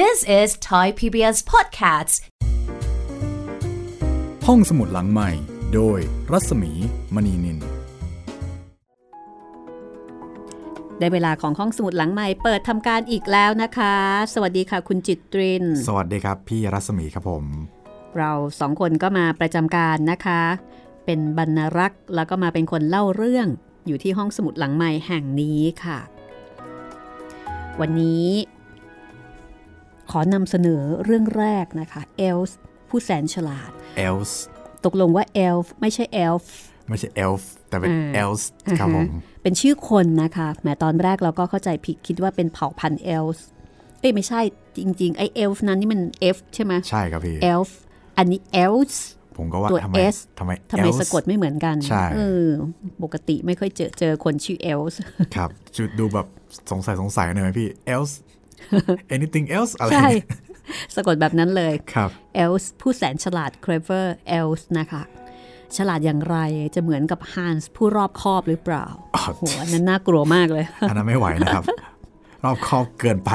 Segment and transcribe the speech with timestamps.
[0.00, 2.14] This is Thai PBS Podcasts
[4.46, 5.30] ห้องสมุดหลังใหม่
[5.74, 5.98] โดย
[6.32, 6.72] รัศมี
[7.14, 7.58] มณีนิน
[10.98, 13.94] ได้เวลาของห้องสมุดหลังใหม่เปิดทำการอีกแล้วนะคะ
[14.34, 17.44] สวัสดีค่ะ คุณจิตริน สวัสดีครับ พี่รัศมีครับผม
[18.18, 20.42] เราสองคนก็มาประจำการนะคะ
[21.04, 23.46] เป็นบรรณรักษ์แล้วก็มาเป็นคนเล่าเรื่อง
[23.86, 25.98] อยู่ที่ห้องสมุดหลังใหม่แห่งนี้ค่ะ
[27.80, 28.26] วันนี้
[30.16, 32.56] ขอนำเสนอเรื่องแรกนะคะเอลส์
[32.88, 34.40] ผู้แสนฉลาดเอลส์
[34.84, 36.52] ตกลงว่าเอลฟ์ไม่ใช่เอลฟ์
[36.88, 39.06] ไม่ใช่เอลฟ์แต่เป็นอ่าเอลส์ครับผม
[39.42, 43.44] เป็นชื่อคนนะคะแหมตอนแรกเราก็เข้าใจผิดคิดว่าเป็นเผ่าพันธุ์เอลฟ์
[44.00, 44.40] เอ้ยไม่ใช่
[44.78, 46.00] จริง ๆ ไอเอลฟ์นั้นนี่มัน
[46.34, 47.76] F ใช่ไหมใช่ครับพี่เอลฟ์
[48.18, 49.04] อันนี้เอลส์
[49.38, 52.46] ผมก็ว่าตัวทำไม S ทำไมทำไม Else สะกดไม่เหมือนกันใช่เออ
[53.02, 54.98] ปกติไม่ค่อยเจอเจอคนชื่อเอลส์
[55.36, 56.26] ครับจุดดูแบบ
[56.70, 58.14] สงสัยสงสัยหน่อยไหมพี่ else
[59.16, 60.08] anything else อะไรใช่
[60.94, 65.02] สะกดแบบนั้นเลยครับเอลส์ผู้แสนฉลาด clever เอลส์นะคะ
[65.76, 66.36] ฉลาดอย่างไร
[66.74, 71.64] จะเหมือนกับฮันส์ผู้รอบคอบหรือเปล่าอ๋อโหอันนั้นน่ากลัวมากเลย อันนั้นไม่ไหวนะครับ
[72.44, 73.30] รอบคอบเกินไป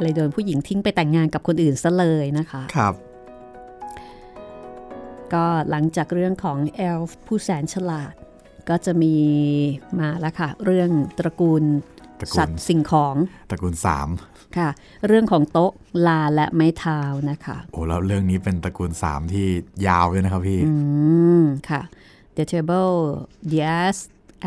[0.00, 2.94] เลยโดนผู้หญิงทิ้งไปแต่งงานกับคนอื่นซะเลยนะคะครับ
[5.34, 8.14] ก็หลังจากเรื่องของเอลฟ์ผู้แสนฉลาด
[8.68, 9.14] ก็จะมี
[9.98, 11.93] มาแล้วค่ะ เรื่องตระกูลตระกูล
[12.38, 13.14] สัตว์สิ่งของ
[13.50, 14.08] ตระกูลสาม
[14.56, 14.68] ค่ะ
[15.06, 15.72] เรื่องของโต๊ะ
[16.06, 19.46] ลาและไม้เท้านะคะ โอ้แล้วเรื่องนี้เป็นตระกูลสามที่
[19.86, 20.74] ยาวเลยนะครับพี่ อื
[21.40, 21.82] ม ค่ะ
[22.36, 22.94] The Table
[23.50, 23.98] The Ass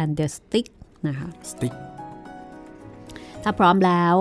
[0.01, 0.67] and the Stick
[1.07, 1.73] นะคะสติ๊ก
[3.43, 4.15] ถ้าพร้อมแล้ว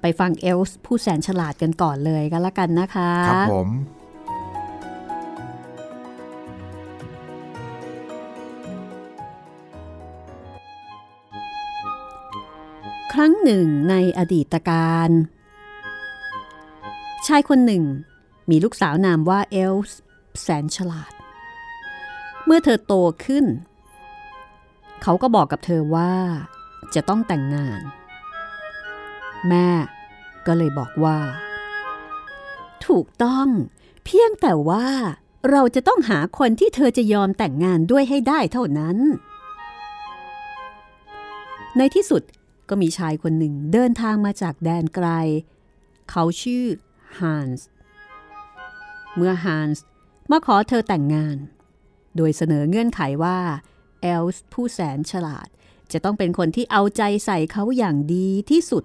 [0.00, 3.68] ไปฟังเอลส์ผู้แสนฉลาดกันก่อนเลยกันละกันนะคะ ครับผม
[13.20, 15.10] รั้งหนึ่งในอดีตการ
[17.26, 17.84] ชายคนหนึ่ง
[18.50, 19.98] มีลูกสาวนามว่าเอลส์
[20.40, 21.12] แสนฉลาด
[22.44, 23.44] เมื่อเธอโตขึ้น
[25.02, 26.14] เขาก็บอกกับเธอว่า
[26.94, 27.80] จะต้องแต่งงาน
[29.48, 29.68] แม่
[30.46, 31.18] ก็เลยบอกว่า
[32.86, 33.48] ถูกต้อง
[34.04, 34.88] เพียงแต่ว่า
[35.50, 38.96] เราจะต้องหาคนที่เธอจะยอมแต่งงานด้วยให้ได้เท่านั้น
[41.78, 42.22] ในที่สุด
[42.70, 45.08] ก็มีชายคนหนึ่งเดินทางมาจากแดนไกล
[46.10, 46.64] เขาชื่อ
[47.18, 47.68] ฮันส์
[49.16, 49.84] เมื่อฮันส์
[50.30, 51.36] มาขอเธอแต่งงาน
[52.16, 53.38] โดยเสนอเงื่อนไขว่า
[54.02, 55.48] เอลส์ผู้แสนฉลาด
[55.92, 58.84] จะต้องเป็นคนที่เอาใจใส่เขาอย่างดีที่สุด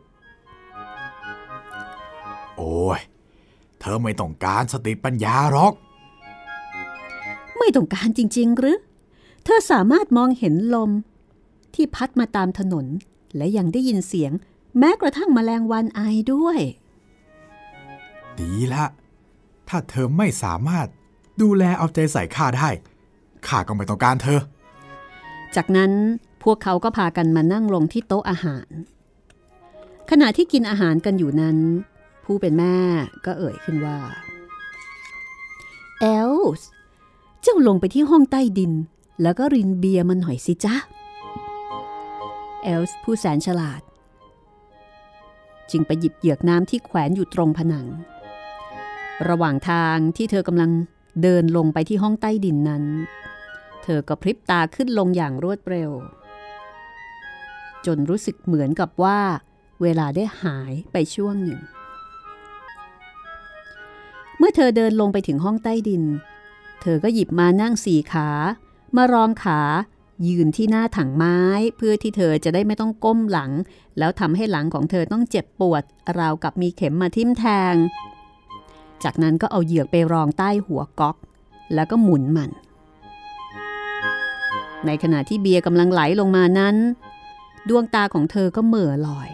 [2.57, 2.99] โอ้ย
[3.79, 5.73] เธอไม่ต้องการสติปัญญาหรอก
[7.57, 8.77] ไม่ต้องการจริง ๆ หรือ
[9.43, 10.91] เธอสามารถมองเห็นลม
[11.75, 12.85] ที่พัดมาตามถนน
[13.37, 14.31] และยังได้ยินเสียง
[14.79, 16.01] แม้กระทั่งแมลงวันไอ
[16.33, 16.59] ด้วย
[18.39, 18.85] ดีละ
[19.69, 20.87] ถ้าเธอไม่สามารถ
[21.41, 22.69] ดูแลเอาใจใส่ข้าได้
[23.47, 24.41] ข้าก็ไม่ต้องการเธอ
[25.55, 25.91] จากนั้น
[26.43, 28.67] พวกเขาก็พากันมานั่งลงที่โต๊ะอาหาร
[30.09, 31.57] ขณะที่กินอาหารกันอยู่นั้น
[32.23, 32.77] ผู้เป็นแม่
[33.25, 33.99] ก็เอ่ยขึ้นว่า
[36.01, 36.67] เอลส์
[37.41, 38.71] เจ้าลงไปที่ห้องใต้ดิน
[39.21, 40.75] แล้วก็รินเบียร์มันหน่อยสิจ๊ะ
[42.65, 43.81] เอลส์ผู้แสนฉลาด
[45.71, 47.87] จึงไปหยิบเหยือกน้ำที่แขวนอยู่ตรงผนัง
[49.29, 50.71] ระหว่างทางที่เธอกำลัง
[51.21, 52.83] เดินลงไปที่ห้องใต้ดินนั้น
[53.83, 55.91] เธอก็พริบตาขึ้นลงอย่างรวดเร็ว
[57.85, 59.19] จนรู้สึกเหมือนกับว่า
[59.81, 61.61] เวลาได้หายไปช่วงหนึ่ง
[64.37, 66.03] เมื่อเธอเดินลงไปถึงห้องใต้ดิน
[66.81, 68.29] เธอก็หยิบมานั่งสี่ขา
[68.95, 69.59] มารองขา
[70.27, 71.39] ยืนที่หน้าถังไม้
[71.77, 73.51] เพื่อที่เธอจะได้ไม่ต้องก้มหลัง
[73.97, 75.83] แล้วทำให้หลังของเธอต้องเจ็บปวด
[76.19, 77.75] ราวกับมีเข็มมาทิ่มแทง
[79.03, 81.15] จากนั้นก็เอาเหยือกไปรองใต้หัวก๊อก
[81.73, 82.51] แล้วก็หมุนมัน
[84.85, 86.75] ในขณะที่เบียร์กำลังไหลลงมานั้น
[87.69, 89.29] ดวงตาของเธอก็เหม่อลอย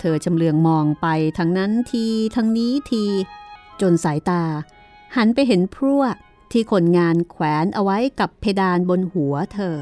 [0.00, 1.06] เธอชำเลืองมองไป
[1.38, 2.04] ทางนั้นที
[2.36, 3.04] ทางนี้ที
[3.80, 4.42] จนสายตา
[5.16, 5.98] หันไปเห็นพรั่
[6.52, 9.78] ที่คนงานแขวนเอาไว้กับเพดานบนหัวเธอ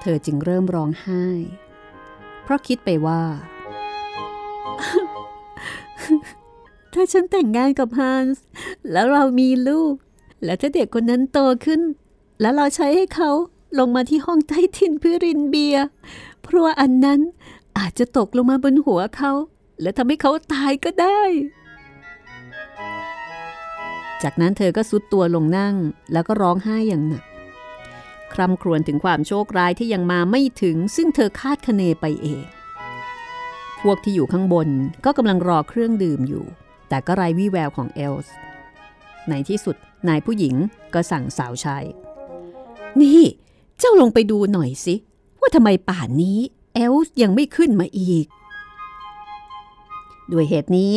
[0.00, 1.26] เธอจึงเริ่มร้องไห้
[2.42, 3.22] เพราะคิดไปว่า
[6.92, 8.44] ถ้าฉันแต่งงานกับฮันส์
[8.92, 9.94] แล้วเรามีลูก
[10.44, 11.80] และถ้าเด็กคนนั้นโตขึ้น
[12.40, 13.30] แล้วเราใช้ให้เขา
[13.78, 15.86] ลงมาที่ห้องใต้ทินเพื่อรินเบียร์
[16.42, 17.20] เพราะว่าอันนั้น
[17.78, 19.32] อาจจะตกลงมาบนหัวเขา
[19.80, 21.20] และทำให้เขาตายก็ได้
[24.22, 25.74] จากนั้นเธอก็ซุดตัวลงนั่ง
[26.12, 27.24] แล้วก็ร้องไห้อย่างหนัก
[28.32, 32.44] คร่ำครวญถึงความโชคร้ายที่ยังมาไม่ถึง ซึ่งเธอคาดคะเนไปเอง
[33.80, 34.68] พวกที่อยู่ข้างบน
[35.04, 36.44] ก็กำลังรอเครื่องดื่มอยู่
[36.88, 38.34] แต่ก็ไร้วี่แววของเอลส์
[39.28, 39.76] ในที่สุด
[40.08, 40.54] นายผู้หญิง
[40.94, 41.78] ก็สั่งสาวใช้
[43.00, 43.22] นี่
[43.78, 44.94] เจ้าลงไปดูหน่อยสิ
[45.40, 46.38] ว่าทำไมป่านนี้
[46.74, 48.26] เอลส์ยังไม่ขึ้นมาอีก
[50.32, 50.92] ด้วยเหตุนี้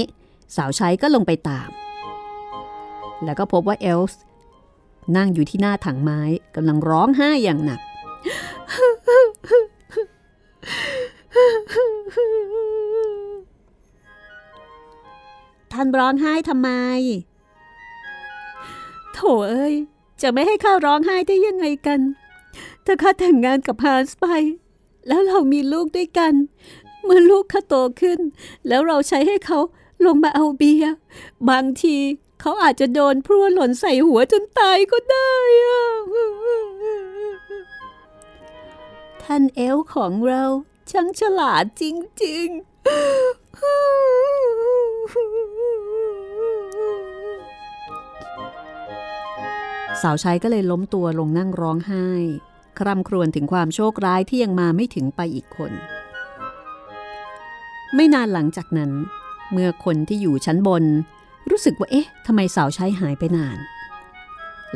[0.56, 1.70] สาวใช้ก็ลงไปตาม
[3.24, 4.22] แล้วก็พบว่าเอลส์
[5.18, 6.22] นั่งอยู่ที่หน้าถังไม้
[6.56, 7.80] กำลังร้องไห้อย่างหนัก
[15.72, 16.70] ท่านร้องไห้ทำไม
[19.14, 19.20] โถ
[19.50, 19.76] เอ้ย
[20.22, 22.00] จะไม่ให้ข้าร้องไห้ได้ยังไงกัน
[22.86, 24.26] ถ้าข้าแต่งงานกับฮานส์ไป
[25.08, 26.34] แล้วเรามีลูกด้วยกัน
[27.04, 28.20] เมื่อลูกข้าโตขึ้น
[28.68, 29.60] แล้วเราใช้ให้เขา
[30.06, 30.94] ลงมาเอาเบียร์
[31.50, 31.98] บางที
[32.40, 35.34] เขาอาจจะโดนพรวหล่นใส่หัวจนตายก็ได้
[35.66, 35.86] อะ
[39.24, 40.44] ท่านเอลของเรา
[40.92, 41.84] ช่างฉลาดจ
[42.24, 42.60] ริง ๆ
[50.02, 52.08] สาวใช้ก็เลยล้มตัวลงนั่งร้องไห้
[52.80, 55.72] คร่ำครวญถึงความโชคร้ายที่ยังมาไม่ถึงไปอีกคน
[57.96, 58.92] ไม่นานหลังจากนั้น
[59.52, 60.84] เมื่อคนที่อยู่ชั้นบน
[61.50, 63.58] รู้สึกว่าเอ๊ะทำไมสาวใช้หายไปนาน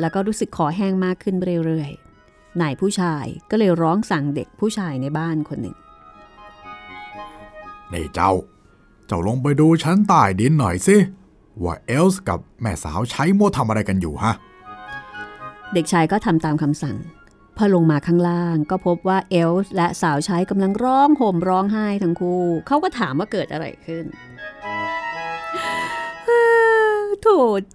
[0.00, 5.76] แล้วก็รู้สึกขอแห้งมากขึ้นเรื่อยๆนายผู้ชายก็เลยร้องสั่งเด็กผู้ชายในบ้านคนหนึ่ง
[7.92, 8.32] นี่เจ้า
[9.06, 10.96] เจ้าลงไปดูชั้นใต้ดินหน่อยสิ
[11.62, 14.34] ว่าเอลส์กับแม่สาวใช้โมวทำอะไรกันอยู่ฮะ
[15.74, 16.96] เด็กชายก็ทำตามคำสั่ง
[17.56, 24.04] พอลงมาข้างล่างก็พบว่าเอลส์และสาวใช้กำลังร้องห่มร้องไห้ทั้งคู่ เขาก็ถามว่าเกิดอะไรขึ้น
[27.22, 27.28] โถ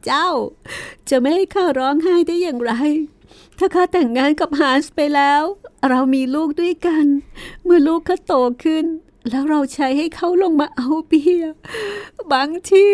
[0.06, 0.30] เจ้า
[1.10, 2.74] จะไม่ให้ข้าร้องไห้ได้อย่างไร
[3.58, 5.44] ถ้าข้าแต่งงานกับฮานส์ไปแล้ว
[5.90, 7.06] เรามีลูกด้วยกัน
[7.64, 8.34] เมื่อลูกเขาโต
[8.64, 8.86] ขึ้น
[9.30, 11.54] แล้วเราใช้ให้เขาลงมาเอาเบียร์
[12.34, 12.88] บางที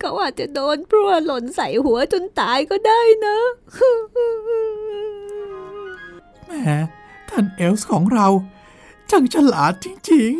[0.00, 3.38] เขาอาจจะโดนพรั่วหล่นใส่หัวจนตายก็ได้นะ
[6.46, 6.52] แหม
[7.28, 8.26] ท่านเอลส์ของเรา
[9.10, 10.34] จังฉลาดจริง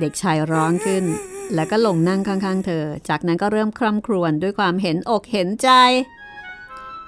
[0.00, 1.04] เด็กชายร้องขึ้น
[1.54, 5.70] แล้วก็ลงนั่งข้างๆ เธอ จากนั้นก็เริ่มคร่ำครวญด้วยความเห็นอกเห็นใจ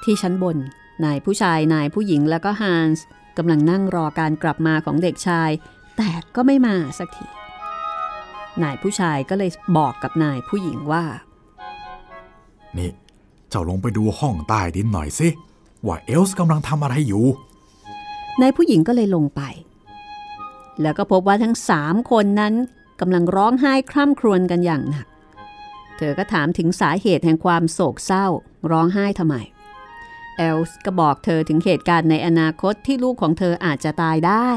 [0.03, 0.57] ที่ชั้นบน
[1.05, 3.05] นายผู้ชายนายผู้หญิงแล้วก็ฮานส์
[3.37, 5.51] กำลังนั่งรอการกลับมาของเด็กชาย
[5.97, 7.27] แต่ก็ไม่มาสักที
[8.63, 12.91] นายผู้ชายก็เลยบอกกับนายผู้หญิงว่าๆนี่
[13.51, 15.29] เจ้าลงไปดูห้องใต้ดินหน่อยสิ
[15.87, 17.25] ว่าเอลส์กำลังทำอะไรอยู่
[18.41, 19.43] นายผู้หญิงก็เลยลงไป
[20.83, 22.55] แล้วก็พบว่าทั้งสามคนนั้น
[23.01, 25.07] กำลังร้องไห้คร่ำครวญกันอย่างหนัก
[25.97, 28.27] เธอก็ถามถึงสาเหตุแห่งความโศกเศร้า
[28.71, 29.35] ร้องไห้ทำไม
[30.37, 34.51] เอลส์ก็บอกเธอถึงเหตุการณ์ในอนาคตที่ลูกของเธออาจจะตายได้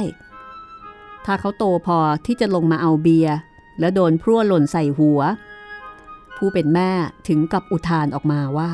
[1.25, 3.37] ถ้าเขาโตพอที่จะลงมาเอาเบียร์
[3.79, 5.21] แล้วโดนพรั่วหล่นใส่หัว
[6.37, 6.91] ผู้เป็นแม่
[7.27, 8.71] ถึงกับอุทานออกมาว่า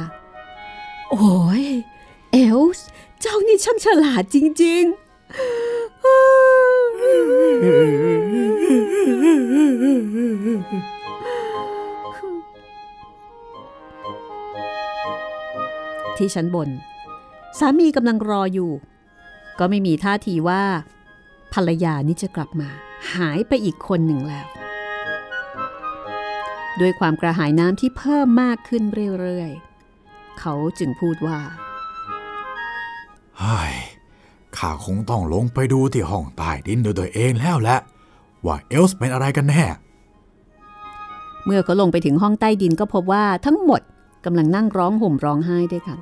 [1.12, 1.34] โอ้
[1.64, 1.66] ย
[2.32, 2.86] เอลส์
[3.22, 6.53] เจ้านี่ช่างฉลาดจริง ๆ
[16.18, 16.70] ที่ชั้นบน
[17.60, 18.72] สามีกำลังรออยู่
[19.60, 20.64] ก็ไม่มีท่าทีว่า
[21.54, 22.70] ภรรยานี่จะกลับมา
[23.16, 24.48] หายไปอีกคนหนึ่งแล้ว
[26.80, 28.84] ด้วยความกระหายน้ำที่เพิ่มมากขึ้น
[29.20, 31.40] เรื่อยๆ เขาจึงพูดว่า
[33.40, 33.76] เฮ้ย
[34.58, 37.80] ข้าคงต้องลงไปดูที่ห้องใต้ดินด้วยตัวเองแล้วแหละ
[38.46, 39.64] ว่าเอลส์เป็นอะไรกันแน่
[41.46, 43.82] เมื่อเขาลงไปถึงห้องใต้ดินก็พบว่าทั้งหมด
[44.26, 46.00] กำลังนั่งร้องห่มร้องไห้ด้วยกัน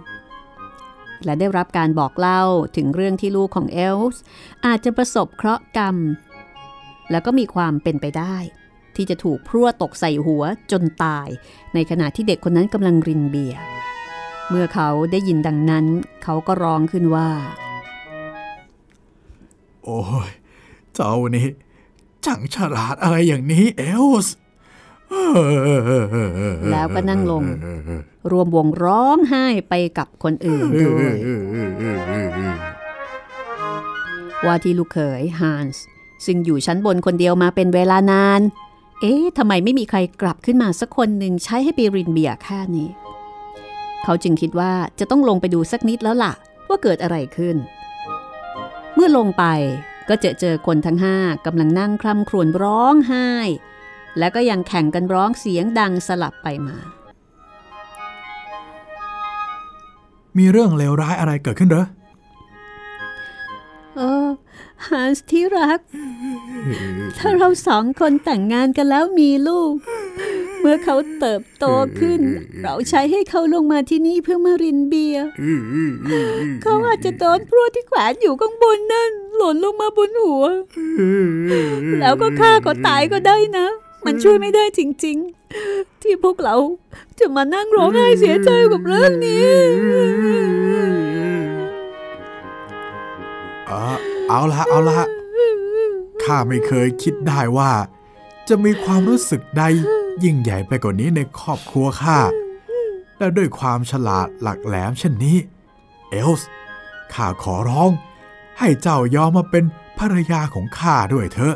[1.25, 2.41] และได้รับการบอกเล่า
[2.77, 4.21] ถึงเรื่องที่ลูกของเอลส์
[4.65, 5.95] อาจจะประสบเคราะห์กรรม
[7.11, 8.35] แล้วก็มีความเป็นไปได้
[8.95, 11.27] ที่จะถูกพรั่วตกใส่หัวจนตาย
[11.73, 13.61] ในขณะที่เด็กคนนั้นกำลังรินเบียร์
[14.49, 15.85] เมื่อเขาได้ยินดังนั้น
[16.23, 17.29] เขาก็ร้องขึ้นว่า
[19.83, 20.29] โอ้ย
[20.95, 21.47] เจ้านี่
[22.25, 24.35] จังฉลาดอะไรอย่างนี้เอลส์
[26.71, 27.43] แล้วก็นั่งลง
[28.31, 31.15] รวมวงร้องไห้ไปกับคนอื่นด้วย
[34.45, 35.83] ว่าที่ลูกเขยฮันส์
[36.25, 38.41] ซึ่งอยู่ชั้นบนคนเดียวมาเป็นเวลานาน
[39.01, 42.89] เอ๊ะทำไมไม่มีใครกลับขึ้นมาสักคนหนึ่งใช้ให้ไปรินเบียร์แค่นี้
[44.03, 46.33] เขาจึงคิดว่าจะต้องลงไปดูสักนิดแล้วล่ะ
[46.67, 47.55] ว่าเกิดอะไรขึ้น
[48.95, 49.45] เมื่อลงไป
[50.09, 53.29] ก็เจอเจอคนทั้งห้ากำลังนั่งคร่ำครวญร้องไห้
[54.19, 56.77] แล้วก็ยังแข่งกันร้องเสียงดังสลับไปมา
[60.37, 61.85] มีเรื่องเลวร้ายอะไรเกิดขึ้นเหรอ
[63.97, 64.27] เออ
[64.89, 65.79] ฮันส์ที่รัก
[67.17, 69.73] ถ้าเราสองคนแต่งงานกันแล้วมีลูก
[70.59, 71.65] เมื่อเขาเติบโต
[71.99, 72.19] ขึ้น
[72.61, 75.25] เราใช้ให้เขาลงมาที่นี่เพื่อมารินเบียร์
[76.61, 80.45] เขาอาจจะโดนพรวดที่แขวนอยู่ข้างบนนั่น หล่นลงมาบนหัว
[81.99, 83.67] แล้วก็ฆ่าเขาตายก็ได้นะ
[84.05, 85.17] มันช่วยไม่ได้จริง
[85.61, 86.55] ๆ ที่พวกเรา
[87.19, 89.51] จะมานั่งร้องไห้เสียใจกับเรื่องนี้
[93.71, 93.97] เออ
[94.29, 95.01] เอาละเอาละ
[96.23, 97.71] ข้าไม่เคยคิดได้ว่า
[98.47, 99.63] จะมีความรู้สึกใด
[100.23, 102.19] ยิ่งใหญ่ไปกว่านี้ในครอบครัวข้า
[103.17, 105.37] และด้วยความฉลาดหลักแหลมเช่นนี้
[106.09, 106.49] เอลส์
[107.13, 107.91] ข้าขอร้อง
[108.59, 109.63] ให้เจ้ายอมมาเป็น
[109.99, 111.55] ภรรยาของข้าด้วยเถอะ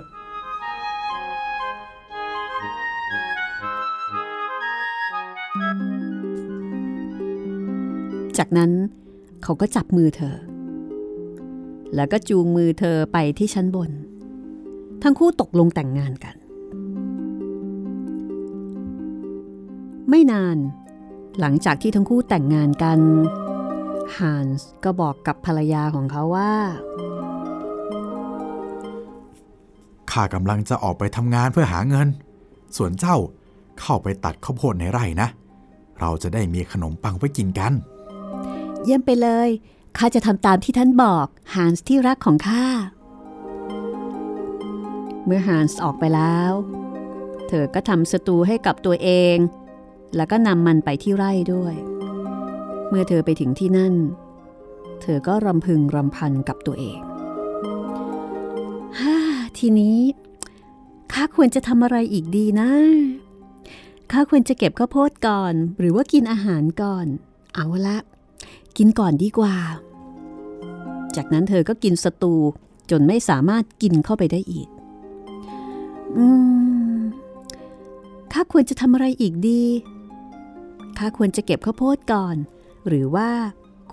[8.38, 8.72] จากนั้น
[9.44, 10.36] เขาก็จับมือเธอ
[11.96, 13.92] แล้วก็จูงมือเธอไปที่ชั้นบน
[15.04, 16.36] ทั้งคู่ตกลงแต่งงานกัน
[20.10, 20.58] ไม่นาน
[21.40, 23.00] หลังจากที่ทั้งคู่แต่งงานกัน
[24.18, 26.54] ฮันส์ก็บอกกับภรรยาของเขาว่า
[30.12, 32.08] ข้ากำลังจะออกไปทำงานเพื่อหาเงิน
[32.78, 33.18] ส่วนเจ้า
[33.80, 35.28] เข้าไปตัดข้าวโพดในไร่นะ
[36.00, 37.74] เราจะได้มีขนมปังไว้กินกัน
[38.84, 39.50] เยี่ยมไปเลย
[39.98, 42.66] ข้าจะทำตามที่ท่านบอกฮันส์ที่รักของข้า
[45.26, 46.52] เมื่อฮันส์ออกไปแล้ว
[47.48, 49.38] เธอก็ทำสตูให้กับตัวเอง
[50.16, 51.76] แล้วก็นำมันไปที่ไร่ด้วย
[52.90, 53.94] เมื่อเธอไปถึงที่นั่น
[55.02, 57.00] เธอก็รำพึงรำพันกับตัวเอง
[59.00, 59.18] ฮ่า
[59.58, 60.00] ทีนี้
[61.14, 62.72] ข้าควรจะทำอะไรอีกดีนะ
[64.12, 67.08] ข้าควรจะเก็บข้าวโพดก่อน หรือว่ากินอาหารก่อน
[67.56, 67.98] เอาละ
[68.78, 69.56] กินก่อนดีกว่า
[71.16, 72.34] จากนั้นเธอก็กินสตู
[72.92, 74.68] จนไม่สามารถกินเข้าไปได้อีก
[76.18, 76.26] อื
[76.96, 76.98] ม
[78.34, 79.64] ข้าควรจะทำอะไรอีกดี
[80.98, 82.36] ข้าควรจะเก็บข้าวโพดก่อน
[82.88, 83.30] หรือว่า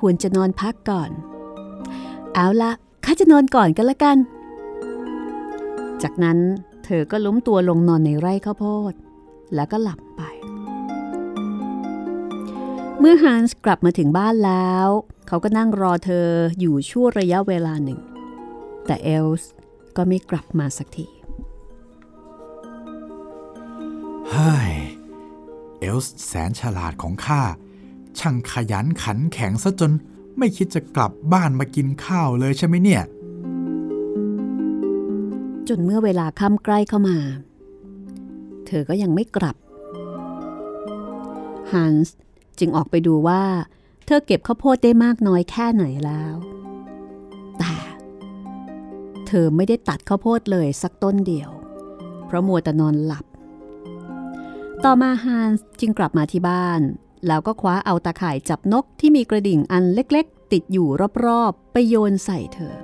[0.00, 1.10] ควรจะนอนพักก่อน
[2.34, 2.72] เอาละ
[3.04, 4.16] ข้าจะนอนก่อนกันละกัน
[6.02, 6.38] จากนั้น
[6.84, 8.92] เธอก็ล้มตัวลงนอนในไร่ข้าวโพด
[9.54, 9.98] แล้วก็หลับ
[13.00, 14.88] เมื่อฮันส์กลับมาถึงบ้านแล้ว
[15.26, 16.28] เขาก็นั่งรอเธอ
[16.60, 18.00] อยู่ชั่วระยะเวลาหนึ่ง
[18.86, 19.50] แต่เอลส์
[19.96, 21.06] ก็ไม่กลับมาสักที
[24.30, 24.72] เฮ้ย
[25.80, 27.42] เอลส์แสนฉลาดของข้า
[28.18, 29.92] ช่างขยันขันแข็งซะจน
[30.38, 33.02] ไม่คิดจะกลับบ้านมากินข้าวเลยใช่ไหมเนี่ย
[35.68, 37.16] จนเมื่อเวลาค่ำใกล้เข้ามา
[38.66, 39.56] เธอก็ยังไม่กลับ
[41.72, 42.16] ฮันส์
[42.58, 43.42] จึงออกไปดูว่า
[44.06, 46.34] เธอเก็บข้าวโพดได้มากน้อยแค่ไหนแล้ว
[47.58, 47.74] แต่
[49.26, 51.50] เธอไม่ได้ตัดข้าวโพดเลยสักต้นเดียว
[52.26, 53.24] เพราะมัวแต่นอนหลับ
[54.84, 56.80] ต่อมาฮันจึงกลับมาที่บ้าน
[57.26, 60.88] แล้วก็คว้าเอาตาข่ายจับนกที่มีกระดิ่งอันเล็กๆ ติดอยู่
[61.24, 62.74] รอบๆ ไปโยนใส่เธอ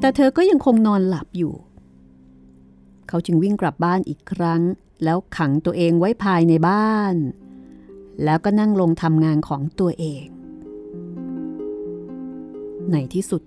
[0.00, 1.54] แต่เธอก็ยังคงนอนหลับอยู่
[3.08, 4.62] เขาจึงวิ่งกลับบ้านอีกครั้ง
[5.04, 7.14] แล้วขังตัวเองไว้ภายในบ้าน
[8.24, 10.24] แล้วก็นั่งลงทำงานของตัวเอง
[12.92, 13.42] ในที่สุด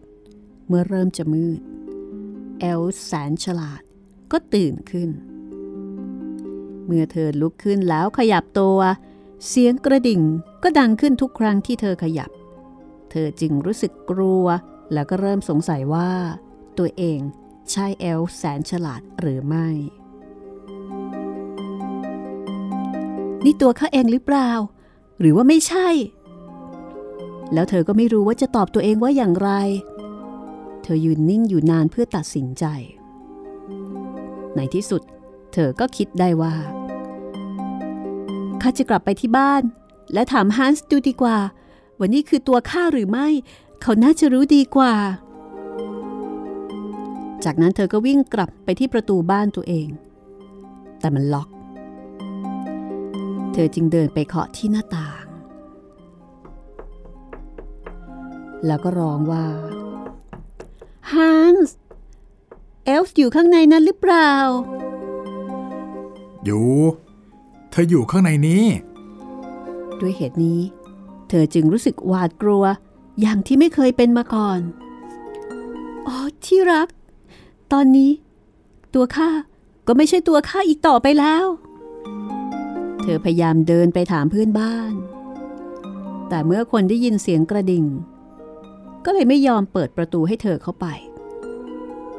[0.68, 1.60] เมื่อเริ่มจะมืด
[2.60, 3.82] เอลแสนฉลาด
[4.32, 5.10] ก็ตื่นขึ้น
[6.86, 8.80] เมื่อเธอลุกขึ้นแล้วขยับตัว
[9.48, 10.22] เสียงกระดิ่ง
[10.63, 12.32] ก็ดังขึ้นทุกครั้งที่เธอขยับ
[13.12, 14.46] เธอจึงรู้สึกกลัว
[14.94, 16.12] แล้วก็เริ่มสงสัยว่า
[16.78, 17.20] ตัวเอง
[17.72, 19.68] ใช่เอลแสนฉลาดหรือไม่
[23.45, 24.50] นี่ตัวข้าเองหรือเปล่า
[25.19, 25.89] หรือว่าไม่ใช่
[27.53, 29.51] แล้วเธอก็ไม่รู้ว่าจะตอบตัวเองว่าอย่างไร
[30.83, 32.65] เธอยืนนิ่งอยู่นานเพื่อตัดสินใจ
[34.55, 35.01] ในที่สุด
[35.53, 36.55] เธอก็คิดได้ว่า
[38.62, 39.63] ข้าจะกลับไปที่บ้าน
[40.13, 41.38] และถามฮันส์ดูดีกว่า
[41.98, 43.27] ว่านี่คือตัวข้าหรือไม่
[43.81, 44.93] เขาน่าจะรู้ดีกว่า
[47.45, 49.88] จากนั้นเธอก็วิ่งกลับไปที่ประตูบ้านตัวเอง
[51.00, 51.50] แต่มันล็อก
[53.53, 55.24] เธอจึงเดินไปเคาะที่หน้าต่าง
[58.65, 59.46] แล้วก็ร้องว่า
[61.12, 61.75] ฮันส์
[62.86, 64.31] เอลฟ์อยู่ข้างในนั้นหรือเปล่า
[66.46, 66.67] อยู่
[67.72, 68.63] เธออยู่ข้างในนี้
[70.00, 70.60] ด้วยเหตุนี้
[71.29, 72.63] เธอจึงรู้สึกหวาดกลัว
[73.22, 74.60] อย่างที่ไม่เคยเป็นมาก่อน
[76.08, 76.88] อ๋อ ที่รัก
[77.72, 78.12] ตอนนี้
[78.93, 79.29] ตัวข้า
[79.88, 81.46] ก็ไม่ใช่ตัวข้าอีกต่อไปแล้ว
[83.03, 84.93] เธอพยายามเดินไปถามเพื่อนบ้าน
[86.29, 87.86] แต่เมื่อคนได้ยินเสียงกระดิ่ง
[89.05, 90.88] ก็เลยไม่ยอมเปิดประตูให้เธอเข้าไป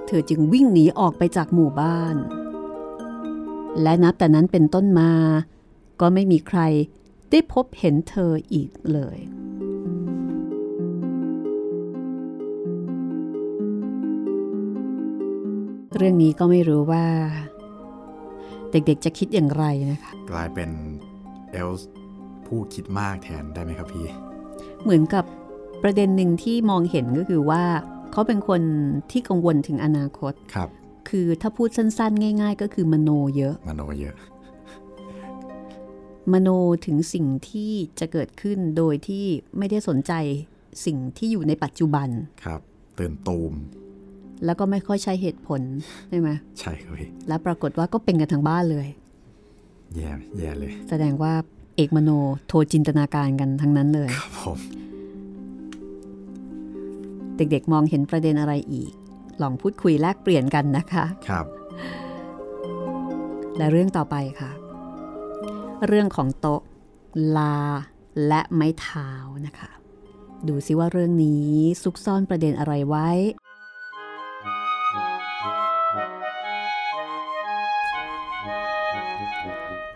[0.06, 2.16] เธอจึงวิ่งหนีออกไปจากหมู่บ้าน
[3.82, 5.12] และนับแต่นั้นเป็นต้นมา
[6.00, 6.60] ก็ไม่มีใคร
[7.30, 9.18] ได้พบเห็นเธออีกเลย
[15.96, 17.06] เรื่องนี้ก็ไม่รู้ว่า
[18.72, 20.70] เด็กๆจะคิดอย่างไรนะคะ กลายเป็น
[21.52, 21.88] เอลส์
[22.46, 24.06] ผู้คิดมากแทนได้ไหมครับพี่
[24.82, 25.24] เหมือนกับ
[25.82, 27.62] ประเด็นหนึ่งที่มองเห็นก็คือว่า
[28.12, 28.62] เขาเป็นคน
[29.10, 30.68] ที่กังวลถึงอนาคตครับ
[31.08, 34.16] คือถ้าพูดสั้น ๆ ง่าย ๆ ก็คือมโนเยอะ มโนเยอะ
[36.32, 36.48] มโน
[36.86, 39.24] ถึงสิ่งที่จะเกิดขึ้นโดยที่
[39.58, 40.12] ไม่ได้สนใจ
[40.86, 42.08] สิ่งที่อยู่ในปัจจุบัน
[42.44, 42.60] ครับ
[42.98, 43.52] ตื่นตูม
[44.44, 45.60] แล้วก็ไม่ค่อยใช้เหตุผล
[46.08, 46.30] ใช่ไหม
[46.60, 48.88] ใช่ครับพี่แล้วปรากฏว่าก็เป็นกันทั้งบ้านเลย
[49.96, 51.32] แย่แย่เลย แสดงว่า
[51.76, 52.10] เอกมโน
[52.48, 54.58] โทรจินตนาการกันทั้งนั้นเลยครับผม
[57.36, 58.92] เด็กๆมองเห็นประเด็นอะไรอีก
[59.42, 61.46] ลองพูดคุยแลกเปลี่ยนกันนะคะครับ
[63.56, 64.50] และเรื่องต่อไปค่ะ
[65.86, 66.62] เรื่องของโต๊ะ
[67.36, 67.56] ลา
[68.26, 69.10] และไม้เท้า
[69.46, 69.70] นะคะ
[70.48, 73.08] ดูซิว่าเรื่องนี้ซุกซ่อนประเด็นอะไรไว้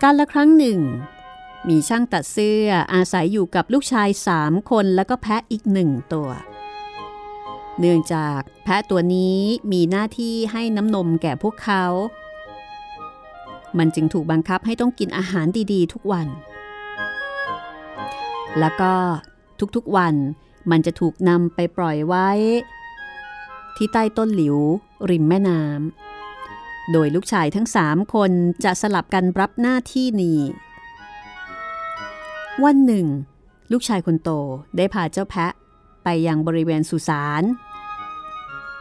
[0.02, 0.80] การละครั้งหนึ่ง
[1.68, 6.30] มีช่างตัดเสื้ออาศัยอยู่กับลูกชายสามคนแล้วก็แพะอีกหนึ่งตัว
[7.78, 9.38] เนื่องจากแพะตัวนี้
[9.72, 11.84] มีหน้าที่ให้น้ำนมแก่พวกเขา
[13.78, 16.28] มันจึงถูกบังคับให้ต้องกินอาหารดีๆ ทุกวัน
[18.58, 18.92] แล้วก็
[19.76, 20.14] ทุกๆวัน
[20.70, 22.28] มันจะถูกนำไปปล่อยไว้
[23.76, 24.56] ที่ใต้ต้นหลิว
[25.10, 26.05] ริมแม่น้ำ
[26.92, 28.30] โดยลูกชายทั้งสามคน
[28.64, 30.40] จะสลับกันรับหน้าที่นี้
[32.64, 33.06] วันหนึ่ง
[33.72, 34.30] ลูกชายคนโต
[34.76, 35.52] ได้พาเจ้าแพะ
[36.04, 37.42] ไปยังบริเวณสุสาน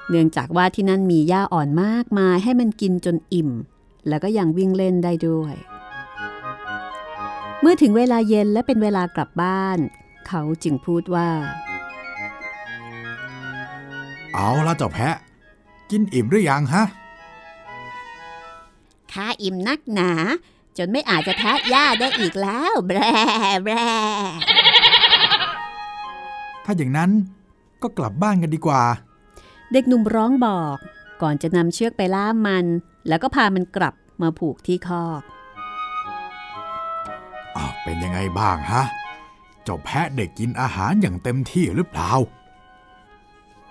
[0.09, 3.49] เนื่องจากว่าที่นั่นมีหญ้าอ่อนมากมายให้มันกินจนอิ่ม
[4.07, 5.53] แล้วก็ยังวิ่งเล่นได้ด้วย
[7.61, 9.77] เมื่อถึงเวลาเย็นและเป็นเวลากลับบ้าน
[10.27, 11.29] เขาจึงพูดว่า
[14.33, 15.15] เอาละเจ้าแพะ
[15.91, 16.85] กินอิ่มหรือยังฮะ
[19.15, 20.11] ข้าอิ่มนักหนา
[20.77, 22.99] จนไม่อาจจะแทะหญ้าได้อีกแล้วแบร
[23.63, 23.73] แบร
[26.65, 27.11] ถ้าอย่างนั้น
[27.81, 28.83] ก็กลับบ้านกันดีกว่า
[29.71, 30.77] เด็กหนุ่มร้องบอก
[31.21, 32.65] ก่อนจะนำเชือกไปล่ามมัน
[33.07, 35.21] แล้วก็พามันกลับมาผูกที่คอก
[37.55, 38.83] อ้าวเป็นยังไงบ้างฮะ
[39.63, 42.11] เจ้าแพะเด็กกินอาหารอย่างเต็มที่หรือเปล่า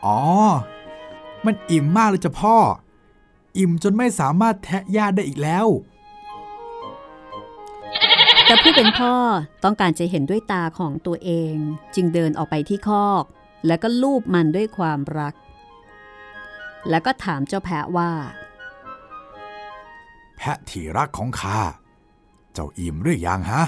[0.04, 0.20] อ๋อ
[1.44, 2.56] มันอิ่มมากเลยจ้ะพ่อ
[3.58, 5.66] อิ่มจนไม่สามารถแทะหญ้าได้อีกแล้ว
[8.46, 9.14] แต่ผู้เป็นพ่อ
[9.64, 11.54] ต้องการจะเห็นด้วยตาของตัวเอง
[11.94, 13.24] จึงเดินออกไปที่คอก
[13.66, 15.34] แล้วก็ลูบมันด้วยความรัก
[16.90, 18.12] แล้วก็ถามเจ้าแพะว่า
[20.36, 21.60] แพะที่รักของข้า
[22.52, 23.62] เจ้าอิ่มหรือยังฮะ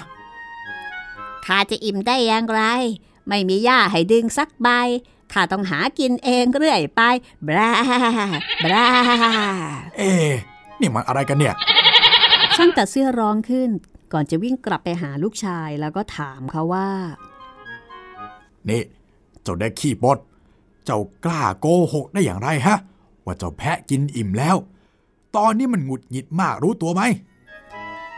[1.46, 2.62] ข้าจะอิ่มได้อย่างไร
[3.28, 4.68] ไม่มีหญ้าให้ดึงสักใบ
[5.32, 7.02] ข้าต้องหากินเองเรื่อยไป
[7.46, 7.72] บรา
[8.64, 8.86] บรา
[9.98, 10.32] เอ๊ะ
[10.80, 11.54] นี่มันอะไรกันเนี่ย
[12.56, 13.70] ช่างตัดเสื้อร้องขึ้น
[14.12, 16.88] ก่อนจะวิ่งกลับไปหาลูกชายแล้วก็ถามเขาว่า
[18.68, 18.82] นี่
[19.42, 20.18] เจ้าเด็กขี้บด
[20.84, 22.76] เจ้ากล้าโกหกได้อย่างไรฮะ
[23.24, 24.56] ว่าเจ้าแพะกินอิ่มแล้ว
[25.36, 27.02] ตอนนี้มันหงุดหงิดมากรู้ตัวไหม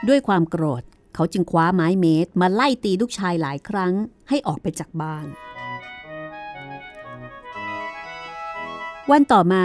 [0.08, 0.82] ด้วยความโกรธ
[1.14, 3.94] เขาจึงคว้าไม้เมตรมาไล่ตีลูกชายหลายครั้ง
[4.28, 5.26] ให้ออกไปจากบ้าน
[9.10, 9.64] วันต่อมา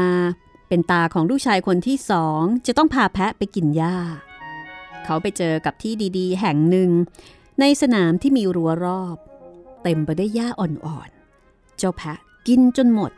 [0.67, 3.97] เป็นตาของลูกชายคนที่สองจะต้องพาแพะไปกินหญ้า
[5.05, 6.89] เขาไปเจอกับที่ดีๆ แห่งหนึ่ง
[7.59, 9.17] ในสนามที่มีรั้วรอบ
[9.83, 13.11] เต็มไปได้วยหญ้าอ่อนๆ เจ้าแพะกินจนหมด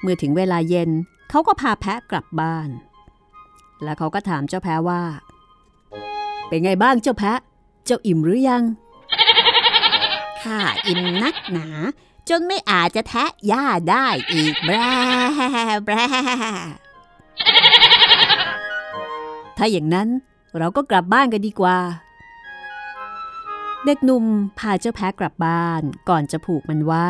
[0.00, 0.90] เมื่อถึงเวลาเย็น
[1.30, 2.68] เขาก็พาแพะกลับบ้าน
[3.82, 5.02] แล้วเขาก็ถามเจ้าแพะว่า
[6.48, 7.38] เป็นไงบ้างเจ้าแพะ
[7.84, 8.64] เจ้าอิ่มหรือยัง
[10.42, 11.68] ข้าอิ่มนักหนา
[12.30, 14.76] จนไม่อาจจะแทะหญ้าได้อีกแบร
[15.84, 15.94] แบร
[19.56, 20.08] ถ้าอย่างนั้น
[20.58, 21.78] เราก็กลับบ้านกันดีกว่า
[23.84, 24.24] เด็กหนุ่ม
[24.58, 27.08] พาเจ้าแพะกลับบ้านก่อนจะผูกมันไว้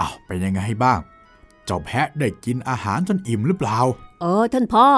[0.00, 1.00] อ้าวเป็นยังไงบ้าง
[1.64, 3.78] เจ้าแพะได้กินอาหารจนอิ่มหรือเปล่า
[4.20, 4.88] เออท่านพ่อ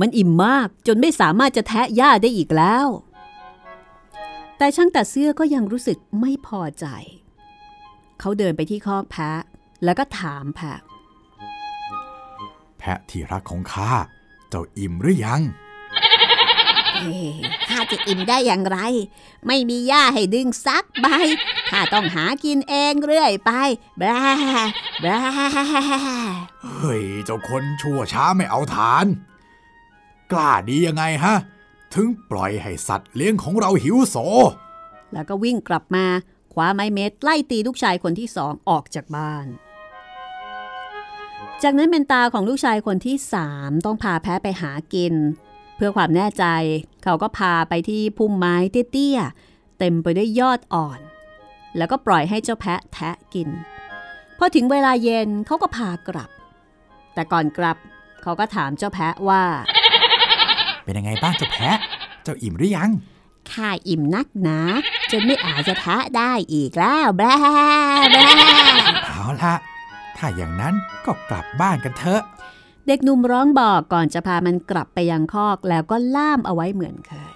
[0.00, 2.86] มันอิ่มมากจนไม่สามารถจะแทะหญ้าได้อีกแล้ว
[4.58, 6.86] แต่ช่างตัดเสื้อก็ยังรู้สึกไม่พอใจ
[8.20, 9.40] เขาเดินไปที่คอกแพะ
[9.84, 10.78] แล้วก็ถามแพะ
[12.78, 13.92] แพะที่รักของข้า
[14.48, 15.42] เจ้าอิ่มหรือยัง
[17.04, 17.06] อ
[17.68, 18.78] ข้าจะอิ่มได้อย่างไร
[19.46, 21.06] ไม่มีหญ้าให้ดึงซักใบ
[21.70, 23.52] ข้าต้องหากินเองเรื่อยไป
[23.98, 24.08] แบร
[25.00, 25.10] แบร
[26.76, 29.06] เฮ้ย เจ้าคนชั่วช้าไม่เอาทาน
[30.32, 31.36] กล้าดียังไงฮะ
[31.94, 34.16] ถึงปล่อยให้สัตว์เลี้ยงของเราหิวโซ
[35.12, 36.06] แล้วก็วิ่งกลับมา
[36.52, 39.46] คว้าไม้เม็ดไล่ตีลูกชายคนที่สองออกจากบ้าน
[41.62, 45.14] จากนั้นเป็นตาของลูกชายคนที่สามต้องพาแพะไปหากิน
[45.76, 46.44] เพื่อความแน่ใจ
[47.04, 51.00] เขาก็พาไปที่พุ่มไม้เตี้ยๆเต็มไปด้วยยอดอ่อน
[51.76, 53.48] แล้วก็ปล่อยให้เจ้าแพะแทะกิน
[54.38, 56.30] พอถึงเวลาเย็นเขาก็พากลับ
[57.14, 57.76] แต่ก่อนกลับ
[58.22, 59.42] เขาก็ถามเจ้าแพะว่า
[60.88, 61.78] เป็นยังไงบ้างเจ้าแพะ
[62.22, 62.90] เจ้าอิ่มหรือยัง
[63.50, 64.58] ข้าอิ่มนักหนา
[65.10, 67.26] จนไม่อาจจะแทะได้อีกแล้วแบร
[68.12, 68.20] แบร
[69.06, 69.54] เอาละ
[70.16, 70.74] ถ้าอย่างนั้น
[71.06, 72.22] ก็กลับบ้านกันเถอะ
[72.86, 77.34] เด็กหนุ่มร้องบอกก่อนจะพามันกลับไปยังคอกแล้วก็ล่ามเอาไว้เหมือนเคย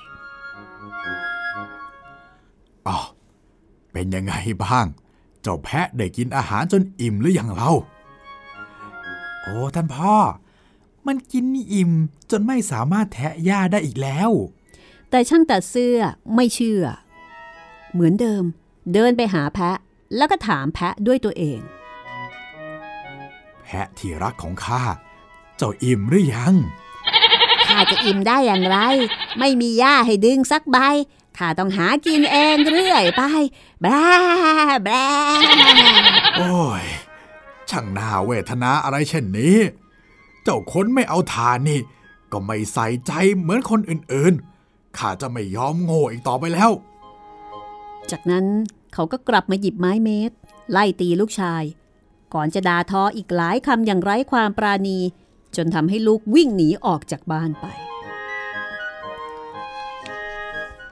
[2.87, 2.99] อ๋อ
[3.93, 4.35] เป็นยังไง
[4.65, 4.87] บ้าง
[5.43, 7.71] เจ้าแพะได้กินอาหารจนอิ่มหรือยังเรา
[9.43, 10.15] โอ้ท่านพ่อ
[11.07, 11.93] มันกินอิ่ม
[12.31, 14.31] จนไม่สามารถแทะหญ้าได้อีกแล้ว
[15.11, 15.99] แต่ช่างตัดเสื้อ
[16.35, 16.83] ไม่เชื่อ
[17.93, 18.45] เหมือนเดิม
[18.95, 19.77] เดินไปหาแพะ
[20.17, 21.61] แล้วก็ถามแพะด้วยตัวเอง
[23.65, 24.83] แพะที่รักของข้า
[25.57, 26.55] เจ้าอิ่มหรือยัง
[27.67, 28.79] ข้าจะอิ่มได้อย่างไร
[29.38, 30.79] ไม่มีหญ้าให้ดึงสักใบ
[31.38, 33.23] ข้าต้องหากินเองเรื่อยไป
[33.81, 33.93] แบร
[34.85, 34.95] แบร
[36.37, 36.85] โอ้ย
[37.71, 39.59] ช่างน่าเวทนาอะไรเช่นนี้
[40.44, 41.81] เจ้าคนไม่เอาทานนี่
[42.33, 46.70] ก็ไม่ใส่ใจเหมือนคนอื่นๆ ข้าจะไม่ยอมโง่อีกต่อไปแล้ว
[48.11, 48.46] จากนั้น
[48.94, 50.37] เขาก็กลับมาหยิบไม้เมตร
[50.70, 51.62] ไล่ตีลูกชาย
[52.35, 54.98] ก่อนจะด่าทออีกหลายคำอย่างไร้ความปราณี
[55.57, 57.66] จนทำให้ลูกวิ่งหนีออกจากบ้านไป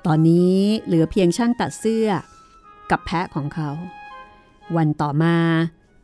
[0.07, 2.09] ตอนนี้เหลือเพียงช่างตัดเสื้อ
[2.91, 3.71] กับแพะของเขา
[4.77, 5.37] วันต่อมา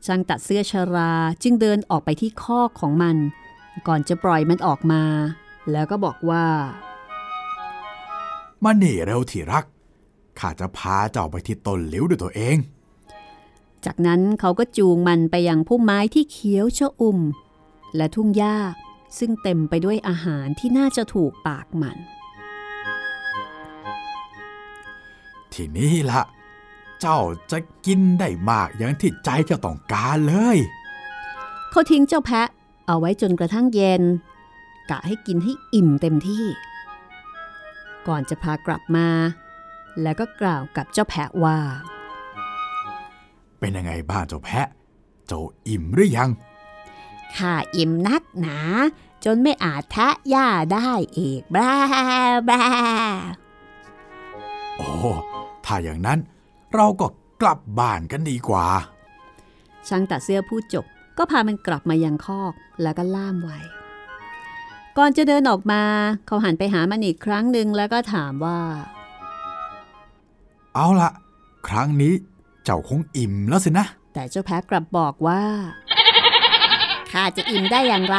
[0.06, 3.16] ช่างตัดเสื้อชราจึงเดินออกไปที่คอกของมัน
[3.86, 5.02] ก่อนจะปล่อยมันออกมา
[5.72, 6.46] แล้วก็บอกว่า
[8.64, 9.64] มาหนี่เร็วที่รัก
[10.38, 12.56] ข้าจะพาเจ้าไปที่ต้นหลิวด้วยตัวเอง
[13.84, 17.18] จากนั้นเขาก็จูงมันไปยังพุ่มไม้ที่เขียวชอุ่ม
[17.96, 18.56] และทุ่งหญ้า
[19.18, 21.96] ซึ่งเต็มไปด้วยอาหารที่น่าจะถูกปากมัน
[25.54, 26.20] ทีนี้ละ
[27.00, 30.58] เจ้าจะกินได้มากอย่างที่ใจเจ้าต้องการเลย
[31.70, 32.48] เขาทิ้งเจ้าแพะ
[32.86, 34.02] เอาไว้จนกระทั่งเย็น
[34.90, 36.44] กะให้กินให้อิ่มเต็มที่
[38.06, 39.08] ก่อนจะพากลับมา
[40.02, 41.58] แล้วก็กล่าวกับเจ้าแพะว่า
[43.58, 44.66] เป็นยังไงบ้างเจ้าแพะ
[45.26, 46.30] เจ้าอิ่มหรือยัง
[47.36, 48.58] ข้าอิ่มนักหนา
[49.24, 51.72] จนไม่อาจแทะหญ้าได้อีกบ้า
[52.50, 52.62] บ้า
[54.76, 54.90] โอ้
[55.64, 56.18] ถ้าอย่างนั้น
[56.76, 57.06] เราก็
[57.42, 58.66] กลับบ้านกันดีกว่า
[59.88, 60.84] ช่างตัดเสื้อพูดจบ
[61.18, 63.58] ก็พามันกลับมายังคอกแล้วก็ล่ามไว้
[64.96, 65.82] ก่อนจะเดินออกมา
[66.26, 68.60] เขาหันไปหามันอีกครั้งหนึ่งแล้วก็ถามว่า
[70.74, 71.10] เอาละ
[71.68, 72.12] ครั้งนี้
[72.64, 75.42] เจ้าคงอิ่มแล้วสินะ แต่เจ้าแพะกลับบอกว่า
[77.10, 78.18] ข้าจะอิ่มได้อย่างไร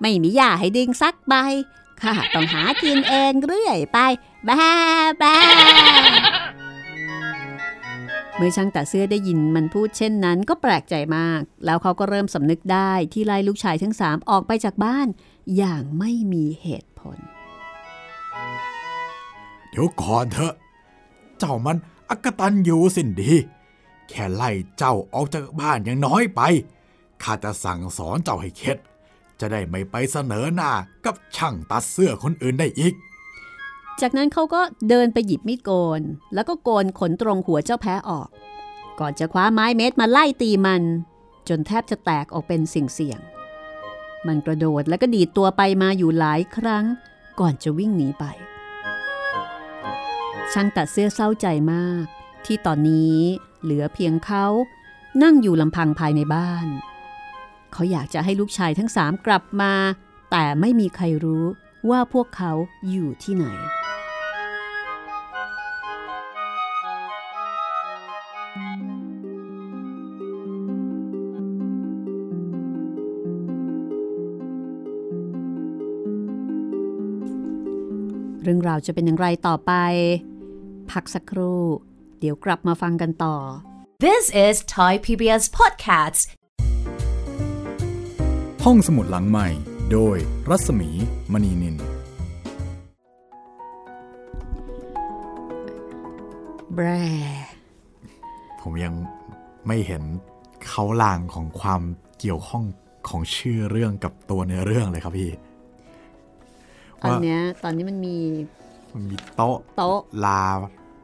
[0.00, 1.34] ไม่มีหญ้าให้ดึงซักใบ
[2.02, 3.98] ข้าต้องหากินเองเรื่อยไป
[4.48, 4.64] บ้า
[5.22, 5.36] บ้า
[6.31, 15.06] เมื่อช่างตัดเสื้อได้ยินมันพูดเช่นนั้นก็แปลกใจมาก แล้วเขาก็เริ่มสำนึกได้ที่ไล่ลูกชายทั้งสามออกไปจากบ้าน
[15.56, 17.18] อย่างไม่มีเหตุผล
[19.70, 20.54] เดี๋ยวก่อนเถอะ
[21.38, 21.76] เจ้ามัน
[22.10, 23.32] อักตันอยู่สินดี
[24.08, 26.40] แค่ไล่เจ้าออกจากบ้านยังน้อยไป
[27.22, 28.78] ข้าจะสั่งสอนเจ้าให้เข็ด
[29.40, 30.72] จะได้ไม่ไปเสนอหน้า
[31.04, 32.94] กับช่างตัดเสื้อคนอื่นได้อีก
[34.00, 36.00] จากนั้นเขาก็เดินไปหยิบมีดโกน
[36.34, 38.28] แล้วก็โกนขนตรงหัวเจ้าแพ้ออก
[39.00, 40.82] ก่อนจะคว้าไม้เม็ดมาไล่ตีมัน
[41.48, 43.20] จนแทบจะแตกออกเป็นสิ่งเสี่ยง
[44.26, 46.84] มันกระโดดแล้วก็ดีดตัวไปมาอยู่หลายครั้ง
[47.40, 48.24] ก่อนจะวิ่งหนีไป
[50.52, 52.04] ช่างตัดเสื้อเศร้าใจมาก
[52.44, 53.18] ที่ตอนนี้
[53.62, 54.46] เหลือเพียงเขา
[55.22, 56.66] นั่งอยู่ลำพังภายในบ้าน
[57.72, 59.72] เขาอยากจะให้ลูกชายทั้งสามกลับมา
[60.30, 61.44] แต่ไม่มีใครรู้
[61.90, 62.52] ว่าพวกเขา
[62.90, 63.46] อยู่ที่ไหน
[78.42, 79.72] เรื่องราวจะเป็นอย่างไรต่อไป
[80.90, 81.62] พักสักครู่
[82.20, 83.36] เดี๋ยวกลับมาฟังกันต่อ
[84.06, 86.22] This is Thai PBS Podcasts.
[88.64, 90.18] ห้องสมุดหลังใหม่ โดย
[90.50, 90.90] รัศมี
[91.32, 91.76] มณีนิน
[96.74, 96.86] แบร
[98.60, 98.94] ผมยัง
[99.66, 100.02] ไม่เห็น
[100.66, 101.82] เขาลางของความ
[102.18, 102.64] เกี่ยวข้อง
[103.08, 105.30] ของชื่อเรื่องกับตัวในเรื่องเลยครับพี่
[107.02, 108.16] ตอนเนี้ยตอนนี้มันมี
[108.94, 110.44] มันมีโต๊ะโต๊ะลา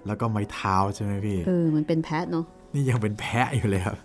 [0.07, 3.96] แล้วก็ไม้เท้าใช่ไหมพี่ เออ มันเป็นแพะเนาะ นี่ยังเป็นแพะอยู่เลยครับ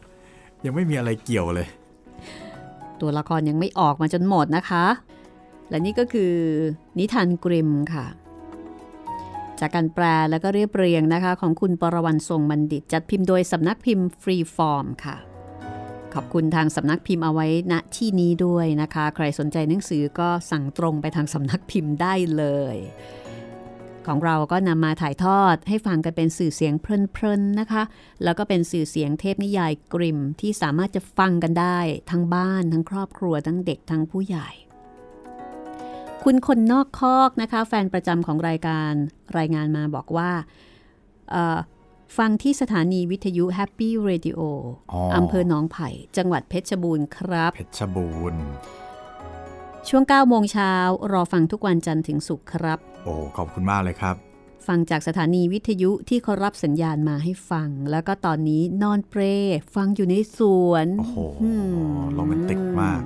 [0.65, 1.69] ยังไม่มีอะไรเกี่ยวเลย
[3.03, 4.85] ตัวละครยังไม่ออกมาจนหมดนะคะ
[5.69, 6.33] และนี่ก็คือ
[6.99, 8.05] นิทานกริมค่ะ
[9.59, 15.15] จากการแปลแล้วก็เรียบเรียงนะคะ ของคุณปรวรรณทรงบัณฑิต จัดพิมพ์โดยสำนักพิมพ์ฟรีฟอร์มค่ะ
[16.13, 22.77] ขอบคุณทางสำนักพิมพ์เอาไว้ณที่นี้ด้วยนะคะ ใครสนใจหนังสือก็สั่งตรงไปทางสำนักพิมพ์ได้เลย
[24.07, 27.83] ของเราก็นำมาถ่ายทอดให้ฟังกันเป็นสื่อเสียงเพลินๆนะคะ
[28.23, 31.79] แล้วก็เป็นสื่อเสียงเทพนิยายกริมที่สามารถจะฟังกันได้
[32.11, 34.49] ทั้งบ้านทั้งครอบครัวทั้งเด็กทั้งผู้ใหญ่
[36.23, 38.91] คุณคนนอกคอกนะคะ แฟนประจำของรายการ
[39.37, 40.31] รายงานมาบอกว่า
[41.31, 41.57] เอ่อ
[42.17, 44.39] ฟังที่สถานีวิทยุ Happy Radio
[44.91, 48.43] อ๋ออำเภอหนองไผ่ จังหวัดเพชรบูรณ์ครับ เพชรบูรณ์
[49.89, 50.73] ช่วง 9 โมงเช้า
[51.11, 54.15] รอฟังทุกวันจันทร์ถึงศุกร์ครับ โอ้ขอบคุณมากเลยครับ
[54.67, 59.21] ฟังจากสถานีวิทยุที่เขารับสัญญาณมาให้ฟัง แล้วก็ตอนนี้นอนเปร
[59.75, 61.51] ฟังอยู่ในสวน โอ้โหอื
[61.85, 63.01] มโรแมนติกมาก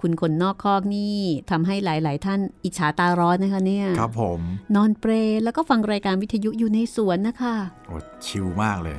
[0.00, 1.18] คุณคนนอกคอกนี่
[1.50, 4.40] ทำให้หลาย ๆ ท่านอิจฉาตาร้อนนะคะเนี่ย ครับผม
[4.76, 5.12] นอนเปร
[5.44, 7.54] แล้วก็ฟังรายการวิทยุอยู่ในสวนนะคะ
[7.86, 7.96] โอ้
[8.26, 8.98] ชิลมากเลย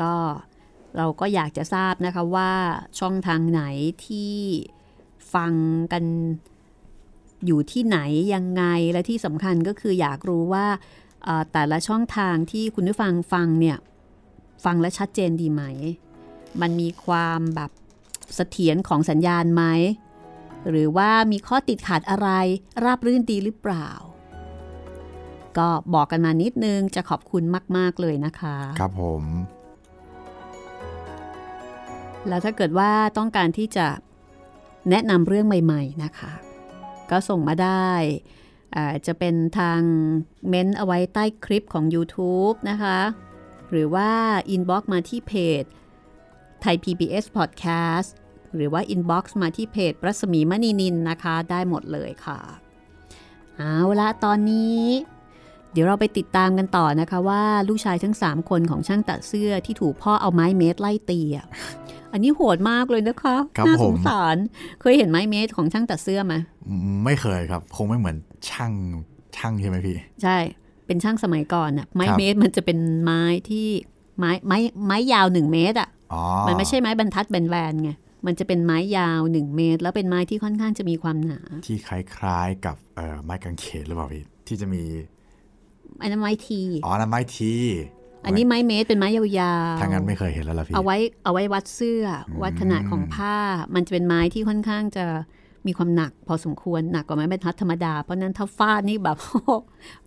[0.00, 0.14] ก็
[0.96, 2.52] เราก็อยากจะทราบนะคะว่า
[3.00, 3.62] ช่องทางไหน
[4.06, 4.34] ที่
[5.34, 5.52] ฟัง
[5.92, 6.04] กัน
[7.46, 7.98] อยู่ที่ไหน
[8.34, 10.66] ยังไงและที่สำคัญก็คืออยากรู้ว่า
[11.52, 13.78] แต่ละช่องทางที่คุณผู้ฟังฟังเนี่ย
[14.64, 15.62] ฟังและชัดเจนดีไหม
[16.60, 17.70] มันมีความแบบ
[18.34, 19.64] เสถียรของสัญญาณไหม
[20.68, 22.28] หรือว่ามีข้อติดขัดอะไร
[22.84, 23.88] ราบรื่นดีหรือเปล่า
[25.58, 27.42] ก็บอกกันมานิดนึงจะขอบคุณ
[27.76, 29.22] มาก ๆ เลยนะคะ ครับผม
[32.28, 33.86] แล้วถ้าเกิดว่าต้องการที่จะ
[34.90, 36.32] แนะนำเรื่องใหม่ ๆ นะคะ
[37.10, 37.90] ก็ส่งมาได้
[38.76, 39.80] อ่าจะเป็นทาง
[40.48, 42.98] เม้นต์เอาไว้ใต้คลิปของ YouTube นะคะ
[43.70, 44.10] หรือว่า
[44.54, 45.64] inbox มาที่เพจ
[46.60, 48.08] ไทย PBS Podcast
[48.54, 52.40] หรือว่า inbox มาที่เพจรัศมีมณีนินนะคะ ได้หมดเลยค่ะ
[53.56, 54.82] เอาละตอนนี้
[55.72, 61.46] เดี๋ยวเราไปติดตามกันต่อนะคะว่าลูกชายทั้ง 3 คนของช่างตัดเสื้อที่ถูกพ่อเอาไม้เมตรไล่ตีอะ
[62.12, 64.36] อันนี้โหดมากเลยนะคะครับน่าผสมงสาร
[64.80, 66.34] เคยเห็นไม้เมตรของช่างตัดเสื้อไหม
[67.04, 68.16] ไม่เคยครับ คงไม่เหมือน
[68.50, 68.72] ช่าง
[69.36, 70.38] ช่างใช่ไหมพี่ ใช่
[70.86, 73.68] เป็นช่างสมัยก่อนอะไม้ครับเมตรมันจะเป็นไม้ที่
[74.18, 77.90] ไม้ไม้ไม้ยาวหนึ่งเมตรอะอ๋อมันไม่ใช่ไม้บรรทัดแบนๆไง
[78.26, 84.82] มันจะเป็นไม้ยาวหนึ่งเมตร แล้วเป็นไม้ที่ค่อนข้างจะมีความหนา ที่คล้ายๆกับเอ่อไม้กางเขนหรือเปล่าพี่ที่จะมี
[86.00, 87.54] อันนั้นไม้ทีอ๋อนั่นไม้ที
[88.24, 89.24] อันนี้ไม้เมตรเป็นไม้ยา
[89.72, 93.36] วๆถ้างั้นไม่เคยเห็นแล้วล่ะพี่ เอาไว้เอาไว้วัดเสื้ออวัดขนาดของผ้า
[93.74, 95.04] มันจะเป็นไม้ที่ค่อนข้างจะ
[95.66, 99.16] มีความหนักพอสมควรหนักกว่าไม้บรรทัดธรรมดา เพราะฉะนั้นถ้าฟาดนี่แบบ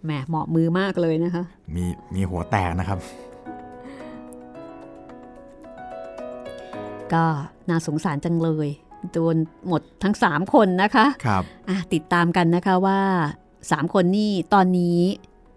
[0.03, 1.43] แหมเหมาะมือมากเลยนะคะ
[1.75, 2.99] มีมีหัวแตกนะครับ
[7.13, 7.23] ก็
[7.69, 8.69] น่าสงสารจังเลย
[9.11, 9.35] โดน
[9.67, 12.99] หมดทั้ง 3 คนนะคะ ครับอะติดตามกันนะคะว่า
[13.49, 14.99] 3 คนนี่ตอนนี้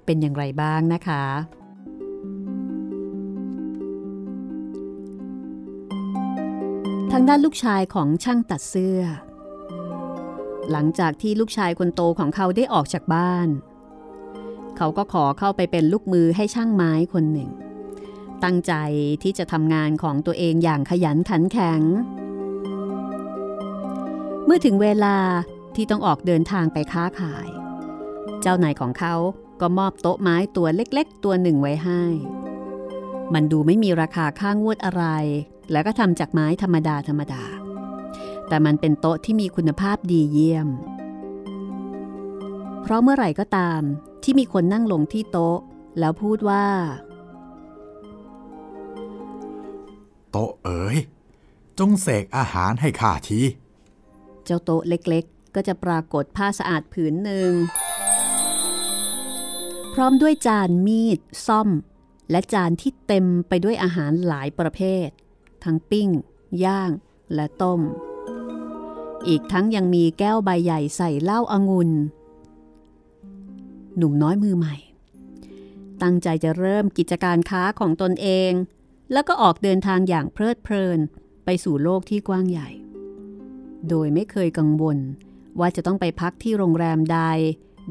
[0.08, 1.24] เป็นอย่างไรบ้างนะคะ
[7.12, 9.00] ทางด้านลูกชายของช่างตัดเสื้อ
[10.70, 13.48] หลังจากที่ลูกชายคนโตของเขาได้ออกจากบ้าน
[14.76, 17.50] เขาก็ขอเข้าไปเป็นลูกมือให้ช่างไม้คนหนึ่ง
[18.44, 18.72] ตั้งใจ
[19.22, 21.82] ที่จะทำงานของตัวเองอย่างขยันขันแข็ง
[24.44, 25.16] เมื่อถึงเวลา
[25.74, 27.48] ที่ต้องออกเดินทางไปค้าขาย
[28.40, 29.16] เจ้านายของเขา
[29.60, 32.02] ก็มอบโต๊ะไม้ตัวเล็กๆ ตัวหนึ่งไว้ให้
[33.34, 35.04] มันดูไม่มีราคาค่างวดอะไร
[35.72, 37.44] แล้วก็ทำจากไม้ธรรมดาธรรมดา
[38.48, 40.68] แต่มันเป็นโต๊ะที่มีคุณภาพดีเยี่ยม
[42.82, 43.80] เพราะเมื่อไหร่ก็ตาม
[44.22, 45.58] ที่มีคนนั่งลงที่โต๊ะ
[45.98, 46.66] แล้วพูดว่า
[50.30, 50.96] โต๊ะเอ๋ย
[51.78, 53.40] จงเสกอาหารให้ข้าที
[54.44, 57.50] เจ้าโต๊ะเล็กๆ ก็จะปรากฏผ้าสะอาดผืนหนึ่ง
[57.97, 57.97] พ
[59.98, 61.68] ร้อมด้วยจานมีด ซ่อม
[62.30, 65.08] และจานที่เต็มไปด้วยอาหารหลายประเภท
[65.64, 66.08] ทั้งปิ้ง
[66.64, 66.90] ย่าง
[67.34, 67.80] และต้ม
[69.28, 71.90] อีกทั้งยังมีแก้วใบใหญ่ใส่เหล้าอางุ่น
[73.96, 74.76] หนุ่มน้อยมือใหม่
[76.02, 78.52] ตั้งใจจะเริ่มกิจการค้าของตนเอง
[79.12, 80.98] แล้วก็ออกเดินทางอย่างเพลิดเพลิน
[81.44, 82.68] ไปสู่โลกที่กว้างใหญ่
[83.88, 84.98] โดยไม่เคยกังวล
[85.60, 87.20] ว่าจะต้องไปพักที่โรงแรมใด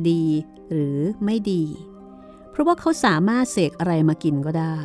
[0.09, 0.23] ดี
[0.71, 1.63] หรือไม่ดี
[2.57, 4.77] ราะว่าเขาสามารถเสกอะไรมากินก็ได้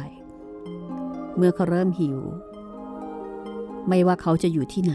[1.37, 2.19] เมื่อเขาเริ่มหิว
[3.89, 4.95] ไม่ว่าเขาจะอยู่ที่ไหน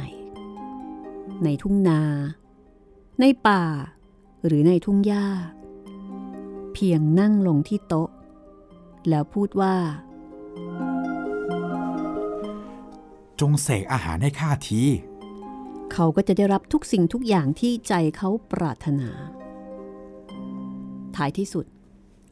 [1.44, 2.02] ในทุ่งนา
[3.20, 3.64] ในป่า
[4.46, 5.28] หรือในทุ่งหญ้า
[6.74, 8.10] เพียงนั่งลงที่โต๊ะ
[9.10, 9.76] แล้วพูดว่า
[13.40, 14.82] จงเสกอาหารให้ข้าที
[15.94, 19.10] เขาก็จะได้รับทุกสิ่งทุกอย่างที่ใจเขาปรารถนา
[21.16, 21.66] ท้ายที่สุด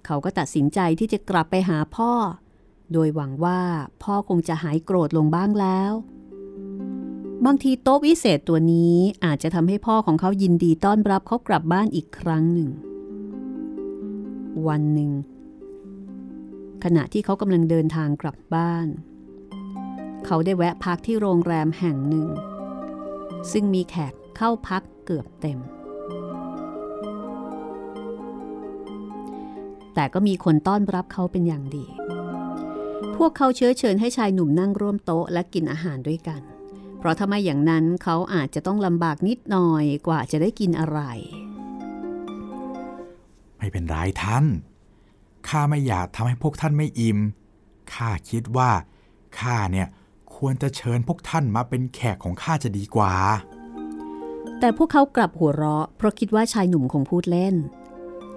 [0.06, 2.12] เขาก็ตัดสินใจที่จะกลับไปหาพ่อ
[2.92, 3.62] โดยหวังว่า
[4.04, 5.92] พ่อคงจะหายโกรธลงบ้างแล้ว
[7.46, 12.70] บางทีโต๊ะวิเศษตัวนี้อาจจะทำให้พ่อของเขายินดีต้อนรับเขากลับบ้านอีกครั้งหนึ่ง
[14.68, 15.12] วันหนึ่ง
[16.84, 18.88] ขณะที่เขากำลังเดินทางกลับบ้าน
[20.26, 22.28] เขาได้แวะพักที่โรงแรมแห่งหนึ่ง
[23.52, 25.60] ซึ่งมีแขกเข้าพักเกือบเต็ม
[29.96, 31.86] แต่ก็มีคนต้อนรับเขาเป็นอย่างดี
[33.16, 36.42] พวกเขาเชื้อเชิญให้ชายหนุ่มนั่งร่วมโต๊ะและกินอาหารด้วยกัน
[37.00, 41.00] เพราะถ้าไม่อย่างนั้นเขาอาจจะต้องลำบากนิดหน่อยกว่าจะได้กินอะไร
[43.58, 44.46] ไม่เป็นไรท่าน
[45.48, 47.20] ข้าไม่อยากทำให้พวกท่านไม่อิ่ม
[47.94, 48.72] ข้าคิดว่า
[49.40, 49.88] ข้าเนี่ย
[50.36, 53.14] ควรจะเชิญพวกท่านมาเป็นแขกของข้าจะดีกว่า
[54.60, 57.56] แต่พวกเขากลับหัวเราะ เพราะคิดว่าชายหนุ่มคงพูดเล่น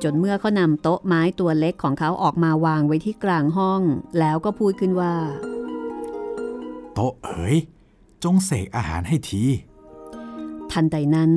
[0.03, 3.83] จนเมื่อเขานำโต๊ะไม้ตัวเล็กของเขาออกมาวางไว้ที่กลางห้อง
[4.19, 5.15] แล้วก็พูดขึ้นว่า
[6.95, 7.57] โต๊ะเอ๋ย
[8.25, 9.43] จงเสกอาหารให้ที
[10.73, 11.33] ทันใดนั้น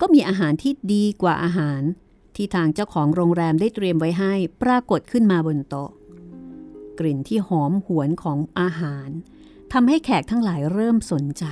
[0.00, 1.82] ก็มีอาหารที่ดีกว่าอาหาร
[2.36, 5.90] ที่ทางเจ้าของโรงแรมได้เตรียมไว้ให้ปรากฏขึ้นมาบนโต๊ะ
[6.98, 9.08] กลิ่นที่หอมหวนของอาหาร
[9.72, 11.44] ทำให้แขกทั้งหลายเริ่มสนใจ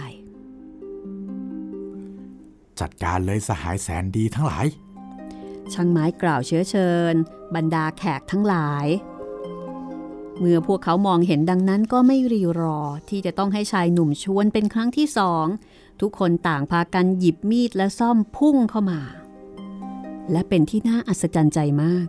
[2.81, 4.67] จัดการเลยสหายแสนดีทั้งหลาย
[5.73, 7.15] ช่างไม้กล่าวเชื้อเชิญ
[7.55, 8.87] บรรดาแขกทั้งหลาย
[10.39, 15.47] เมื่อพวกเขามองเห็นดังนั้นก็ไม่รีรอที่จะต้องให้ชายหนุ่มชวนเป็นครั้งที่สอง
[16.01, 19.01] ทุกคนต่างพากันหยิบมีดและซ่อมพุ่งเข้ามา
[20.31, 22.07] และเป็นที่น่าอัศจรรย์ใจมาก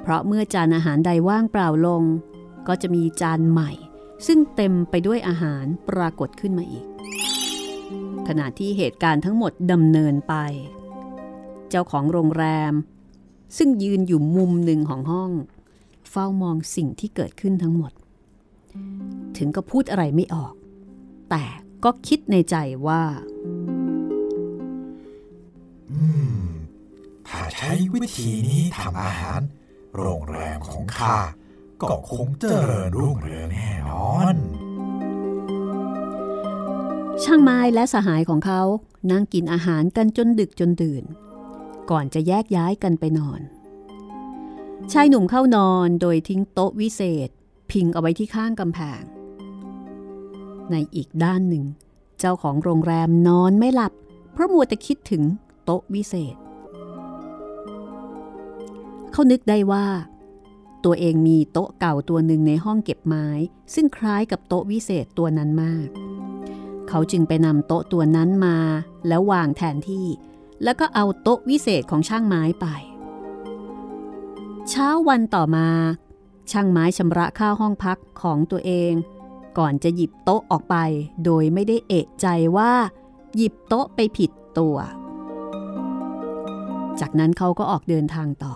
[0.00, 2.02] เพราะเมื่อจานอาหารใดว่างเปล่าลง
[2.68, 3.70] ก็จะมีจานใหม่
[4.26, 6.86] ซึ่งเต็มไปด้วยอาหารปรากฏขึ้นมาอีก
[8.28, 10.34] ขณะที่เหตุการณ์ทั้งหมดดำเนินไป
[11.76, 12.72] เจ้าของโรงแรม
[13.56, 15.30] ซึ่งยืนอยู่มุมหนึ่งของห้อง
[16.10, 17.92] เฝ้ามองสิ่งที่เกิดขึ้นทั้งหมด
[19.36, 20.54] ถึงก็พูดอะไรไม่ออก
[21.30, 21.44] แต่
[21.84, 22.56] ก็คิดในใจ
[22.86, 23.02] ว่า
[27.28, 29.40] ถ้าใช้วิธีนี้ทำอาหาร
[29.96, 31.16] โรงแรมของข้า
[31.82, 34.34] ก็คงเจริญรุ่งเรืองแน่นอน
[37.22, 38.62] ช่างไม้และสหายของเขา
[39.10, 41.04] นั่งกินอาหารกันจนดึกจนดื่น
[41.90, 43.40] ก่อนจะแยกย้ายกันไปนอน
[44.92, 47.28] ชายหนุ่มเข้านอนโดยทิ้งโต๊ะวิเศษ
[47.70, 49.02] พิงเอาไว้ที่ข้างกำแพง
[50.70, 51.64] ในอีกด้านหนึ่ง
[52.18, 53.92] เจ้าของโรงแรมนอนไม่หลับ
[54.32, 55.22] เพราะมัวแต่คิดถึง
[55.64, 56.36] โต๊ะวิเศษ
[59.12, 59.86] เขานึกได้ว่า
[60.84, 63.26] ตัวเองมีโต๊ะเก่าตัวหนึ่งในห้องเก็บไม้
[63.74, 65.88] ซึ่งคล้ายกับโต๊ะวิเศษตัวนั้นมาก
[66.88, 68.56] เขาจึงไปนำโต๊ะตัวนั้นมา
[69.08, 70.06] แล้ววางแทนที่
[70.62, 72.66] แล้วก็เอาโต๊ะวิเศษของช่างไม้ไป
[74.68, 75.68] เช้าวันต่อมา
[76.50, 78.92] ช่างไม้ชำระค่าห้องพักของตัวเอง
[79.58, 80.76] ก่อนจะหยิบโต๊ะออกไป
[81.24, 82.26] โดยไม่ได้เอะใจ
[82.56, 82.72] ว่า
[83.36, 84.76] หยิบโต๊ะไปผิดตัว
[87.00, 88.54] จากนั้นเขาก็ออกเดินทางต่อ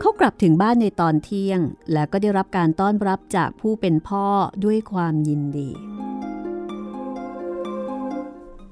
[0.00, 1.60] เขากลับถึงบ้านในตอนเที่ยง
[1.92, 4.26] แล้วก็ได้รับการต้อนรับจากผู้เป็นพ่อ
[4.64, 5.70] ด้วยความยินดี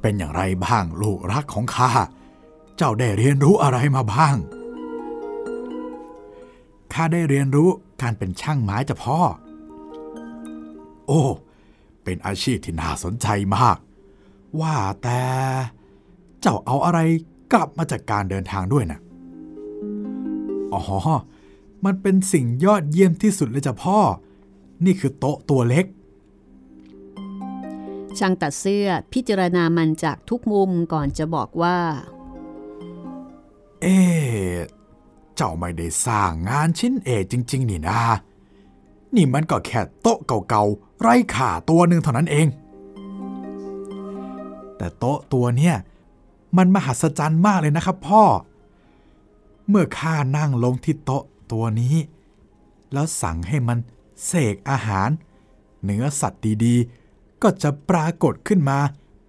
[0.09, 1.91] เป็นอย่างไรบ้างลูกรักของข้า
[2.77, 4.37] เจ้าได้เรียนรู้อะไรมาบ้าง
[6.93, 7.69] ข้าได้เรียนรู้
[8.03, 9.19] การเป็นช่างไม้จ้ะพ่อ
[11.07, 11.23] โอ้
[12.05, 13.27] เป็นอาชีพที่น่าสนใจ
[13.57, 13.77] มาก
[14.61, 15.21] ว่าแต่
[16.41, 16.99] เจ้าเอาอะไร
[17.53, 18.99] กลับมาจากการเดินทางด้วยนะ
[20.73, 20.83] อ๋อ
[21.85, 23.99] มันเป็นสิ่งยอดเยี่ยมที่สุดเลยจ้ะพ่อ
[24.85, 25.87] นี่คือโต๊ะตัวเล็ก
[28.19, 31.79] ช่างตัดเสื้อพิจารณามันจากทุกมุมก่อนจะบอกว่า
[33.81, 34.55] เอ๊ะ
[35.37, 38.01] เจ้าไม่ได้สร้างงานชิ้นเอกจริง ๆ นี่นะ
[39.15, 42.47] นี่มันก็แค่โต๊ะเก่าๆ ไร้ค่าตัวหนึ่งเท่านั้นเอง
[44.77, 45.77] แต่โต๊ะตัวเนี้ย
[46.57, 48.25] มันมหัศจรรย์มากเลยนะครับพ่อ
[49.69, 51.97] เมื่อข้านั่งลงที่โต๊ะตัวนี้
[52.93, 53.79] แล้วสั่งให้มัน
[54.27, 55.09] เสกอาหาร
[55.85, 57.06] เนื้อสัตว์ดีๆ
[57.43, 58.79] ก็จะปรากฏขึ้นมา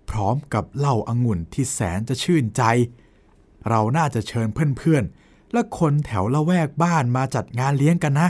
[0.10, 2.64] พร้อมกับเหล้าอางุ่นที่แสนจะชื่นใจ
[3.70, 4.47] เราน่าจะเชิญ
[4.78, 8.30] เพื่อนๆ และคนแถวละแวกบ้านมาจัดงานเลี้ยงกันนะ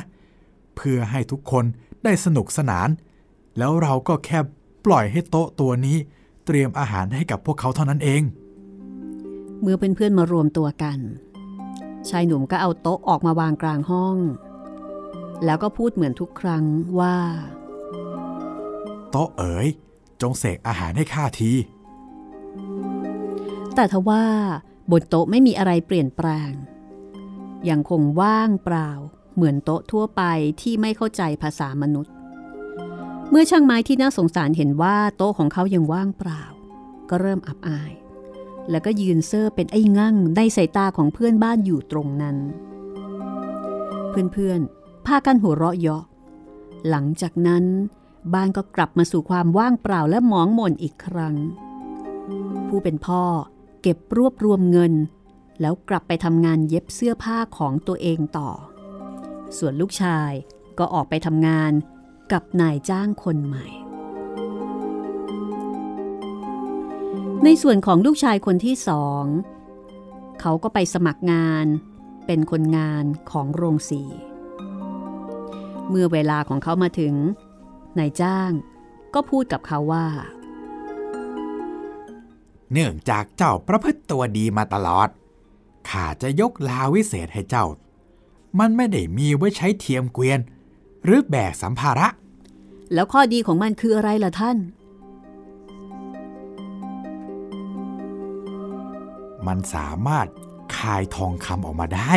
[0.76, 1.66] เพื่อให้ทุกคน
[2.04, 2.90] ได้สนุกสนาน
[3.58, 4.40] แล้วเราก็แค่
[4.86, 5.98] ปล่อยให้โต๊ะตัวนี้
[6.46, 8.22] เตรียมอาหารให้กับพวกเขาเท่านั้นเอง
[9.62, 11.00] เมื่อเพื่อนๆมารวมตัวกัน
[12.10, 14.18] ชายหนุ่มก็เอาโต๊ะออกมาวางกลางห้อง
[15.46, 16.64] แล้วก็พูดเหมือนทุกครั้ง
[17.00, 17.16] ว่า
[19.12, 19.68] โต๊ะเอ๋ย
[20.22, 21.52] จงเสกอาหารให้ข้าที
[23.76, 24.24] แต่ทว่า
[24.92, 26.52] บนโต๊ะไม่มีอะไรเปลี่ยนแปลง
[27.70, 28.92] ยังคงว่างเปล่า
[29.36, 30.22] เหมือนโต๊ะทั่วไป
[30.62, 32.14] ที่ไม่เข้าใจภาษามนุษย์
[33.30, 36.44] เมื่อช่างไม้ที่น่าสงสารเห็นว่าโต๊ะของเขายังว่างเปล่า
[37.10, 37.92] ก็เริ่มอับอาย
[38.70, 42.38] แล้วก็ยืนเซอร์เป็นไอ้งั่งในสายตาของเพื่อนบ้านอยู่ตรงนั้น
[44.34, 46.04] เพื่อนๆพากันหัวเราะเยาะ
[46.90, 47.64] หลังจากนั้น
[48.34, 51.36] บ้านก็กลับมาสู่ความว่างเปล่าและหมองหม่นอีกครั้ง
[52.68, 53.24] ผู้เป็นพ่อ
[53.82, 54.94] เก็บรวบรวมเงิน
[55.62, 58.52] แล้วกลับไปทำงานเย็บเสื้อผ้าของตัวเองต่อ
[59.58, 60.32] ส่วนลูกชาย
[60.80, 61.72] ก็ออกไปทำงาน
[62.32, 63.68] กับนายจ้างคนใหม่
[67.44, 69.24] ในส่วนของลูกชายคนที่สอง
[70.42, 71.66] เขาก็ไปสมัครงาน
[72.26, 74.04] เป็นคนงานของโรงสี
[75.90, 77.14] เมื่อเวลาของเขามาถึง
[78.00, 78.52] นายจ้าง
[79.14, 80.08] ก็พูดกับเขาว่า
[82.72, 85.10] เนื่องจากเจ้าประพฤติตัวดีมาตลอด
[85.90, 87.66] ข้าจะยกลาวิเศษให้เจ้า
[88.60, 90.40] มันไม่ได้มีไว้ใช้เทียมเกวียน
[91.04, 92.08] หรือแบกสัมภาระ
[92.94, 94.58] แล้วข้อดีของมันคืออะไรล่ะท่าน
[99.48, 100.28] มันสามารถ
[100.78, 102.14] คายทองคำออกมาได้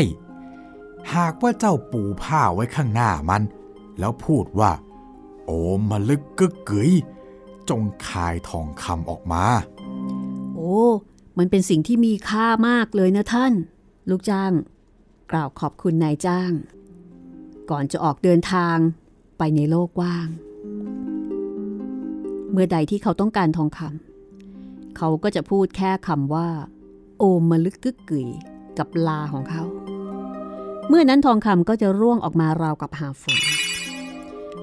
[1.14, 3.43] หากว่าเจ้าปูผ้าไว้ข้างหน้ามัน
[3.99, 4.89] แล้วพูดว่าโอ
[5.76, 6.90] มมาลึกกึกกึย
[7.70, 9.44] จงคายทองคำออกมา
[10.55, 10.80] โอ้
[11.38, 13.53] มันเป็นสิ่งที่มีค่ามากเลยนะท่าน
[14.11, 14.53] ลูกจ้าง
[15.30, 16.53] กล่าวขอบคุณนายจ้าง
[17.70, 18.76] ก่อนจะออกเดินทาง
[19.38, 20.28] ไปในโลกกว้าง
[22.53, 26.48] เมื่อใดที่เขาต้องการทองคำเขาก็จะพูดแค่คำว่า
[27.18, 28.28] โอมมาลึกกึกกึย
[28.78, 29.62] กับลาของเขา
[30.88, 33.38] เมื่อนั้นทองคำก็จะร่วงออกมาราวกับหาฝน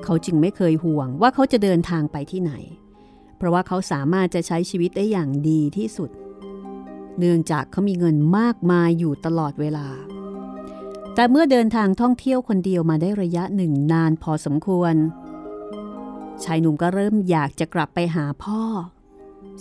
[0.10, 2.54] เขาจึงไม่เคยห่วงว่าเขาจะเดินทางไปที่ไหน
[3.38, 6.10] เพราะว่าเขาสามารถจะใช้ชีวิตได้อย่างดีที่สุด
[7.20, 9.88] เนื่องจากเขามีเงินมากมายอยู่ตลอดเวลา
[11.16, 14.96] แต่เมื่อเดินทางท่องเที่ยวคนเดียวมาได้ระยะหนึ่งนานพอสมควร
[16.44, 18.62] ชายหนุ่มก็เริ่มอยากจะกลับไปหาพ่อ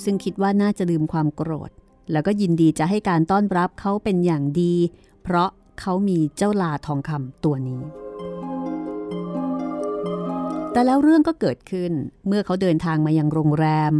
[0.02, 1.70] ซึ่งคิดว่าน่าจะลืมความโกรธ
[2.12, 4.74] แล้วก็ยินดีจะให้การต้อนรับเขาเป็นอย่างดี
[5.22, 5.48] เพราะ
[5.80, 8.05] เขามีเจ้าลาทองคำตัวนี้
[10.76, 11.92] แต่แล้วเรื่องก็เกิดขึ้น
[12.26, 13.92] เมื่อเขาเดินทางมายังโรงแรม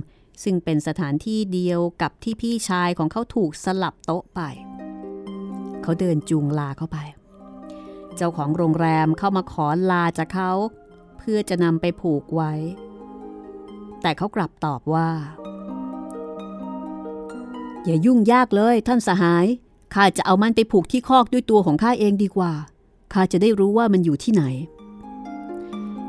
[0.45, 4.41] ซึ่งเป็นสถานที่เดียวกับที่พี่ชายของเขาถูกสลับโต๊ะไป
[5.83, 6.99] เขาเดินจูงลาเข้าไป
[8.17, 10.53] เจ้าของโรงแรมเข้ามาขอลาจากเขา
[11.19, 12.53] เพื่อจะนำไปผูกไว้
[14.03, 15.09] แต่เขากลับตอบว่า
[17.85, 19.47] อย่ายุ่งยากเลยท่านสหาย
[19.95, 22.53] ข้าจะเอามันไปผูกที่คอกด้วยตัวของข้าเองดีกว่า
[23.13, 24.45] ข้าจะได้รู้ว่ามันอยู่ที่ไหน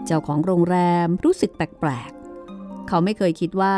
[0.07, 3.77] เจ้าของโรงแรมรู้สึกแปลกๆ เขาไม่เคยคิดว่า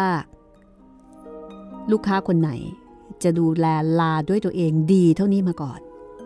[1.91, 2.51] ลูกค้าคนไหน
[3.23, 3.65] จะดูแล
[3.99, 5.79] ลาด้วยตัวเองดีเท่านี้มาก่อน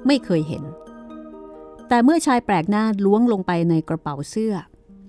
[0.08, 0.64] ไม่เคยเห็น
[1.88, 4.56] แต่เมื่อชายแปลกหน้าล้วงลงไปในกระเป๋าเสื้อ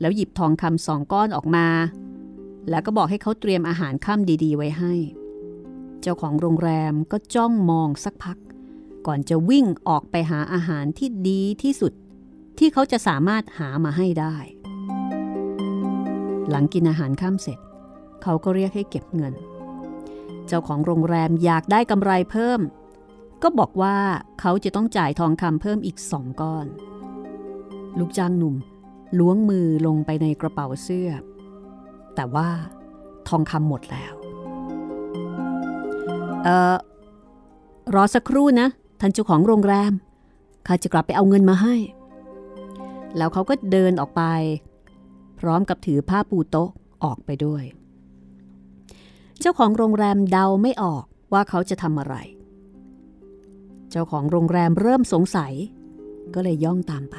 [0.00, 1.66] แล้วหยิบทองคำสองก้อนออกมา
[2.70, 4.94] แล้วก็บอกให้เขาเตรียมอาหารค่ำดีๆ ไว้ให้
[6.00, 8.38] เจ้าของโรงแรมก็จ้องมองสักพัก
[9.06, 11.92] ก่อนจะวิ่งออกไปหาอาหารที่ดีที่สุด
[12.58, 14.36] ที่เขาจะสามารถหามาให้ได้
[16.50, 17.58] หลังกินอาหารค่ำเสร็จ
[18.22, 19.34] เขาก็เรียกให้เก็บเงิน
[20.46, 22.60] เจ้าของโรงแรมอยากได้กำไรเพิ่ม
[23.42, 23.96] ก็บอกว่า
[24.40, 26.66] เขาจะต้องจ่ายทองคำเพิ่มอีกสองก้อน
[27.98, 28.54] ลูกจ้างหนุ่ม
[29.18, 31.10] ล้วงมือลงไปในกระเป๋าเสื้อ
[32.14, 32.48] แต่ว่า
[33.28, 34.14] ทองคำหมดแล้ว
[36.44, 36.76] เอ่อ
[37.94, 38.68] รอสักครู่นะ
[39.00, 39.92] ท่านเจ้าของโรงแรม
[40.66, 41.74] ข้าจะกลับไปเอาเงินมาให้
[43.16, 44.22] แล้วเขาก็เดินออกไป
[45.38, 46.70] พร้อมกับถือผ้าปูโต๊ะ
[47.04, 47.64] ออกไปด้วย
[49.40, 52.16] เจ้าของโรงแรมเดาไม่ออกว่าเขาจะทำอะไร
[53.90, 55.52] เจ้าของโรงแรมเริ่มสงสัย
[56.34, 57.16] ก็เลยย่องตามไป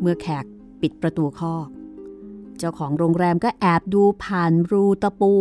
[0.00, 0.44] เมื่อแขก
[0.80, 1.68] ปิดประตูคอก
[2.58, 5.32] เจ้าของโรงแรมก็แอบดูผ่านรูตะปู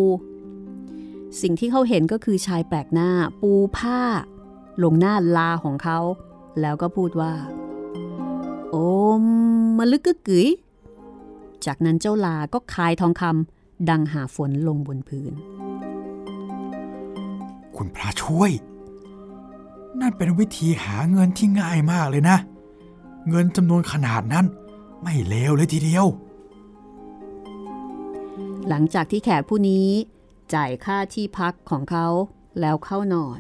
[1.41, 3.09] สิ่งที่เขาเห็นก็คือชายแปลกหน้า
[3.41, 3.99] ปูผ้า
[4.83, 5.99] ลงหน้าลาของเขา
[6.61, 7.33] แล้วก็พูดว่า
[8.71, 8.75] โอ
[9.21, 9.23] ม
[9.77, 10.47] มาลึกกึกกึ๋ย
[11.65, 15.33] จากนั้นเจ้าลาก็คายทองคำดังหาฝนลงบนพื้น
[17.75, 18.51] คุณพระช่วย
[20.01, 22.37] นั่นเป็นวิธีหาเงินที่ง่ายมากเลยนะ
[23.29, 24.45] เงินจำนวนขนาดนั้น
[25.01, 26.05] ไม่เลวเลยทีเดียว
[28.69, 29.87] หลังจากที่แขกผู้นี้
[30.53, 32.07] จ่ายค่าที่พักของเขา
[32.59, 33.39] แล้วเข้านอน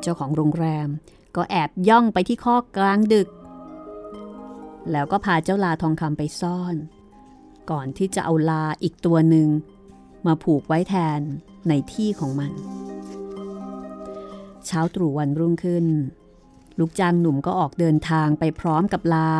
[0.00, 0.88] เจ้าของโรงแรม
[1.36, 3.28] ก็แอบย่องไปที่ข้อกลางดึก
[4.90, 6.74] แล้วก็พาเจ้าลาทองคำไปซ่อน
[7.70, 9.48] ก่อนที่จะเอาลาอีกตัวหนึ่ง
[10.26, 11.20] มาผูกไว้แทน
[11.68, 12.52] ในที่ของมัน
[14.66, 15.86] เช้าตรู่วันรุ่งขึ้น
[16.78, 19.32] ลูกจ้างหนุ่มก็ออกเดินทางไปพร้อมกับลา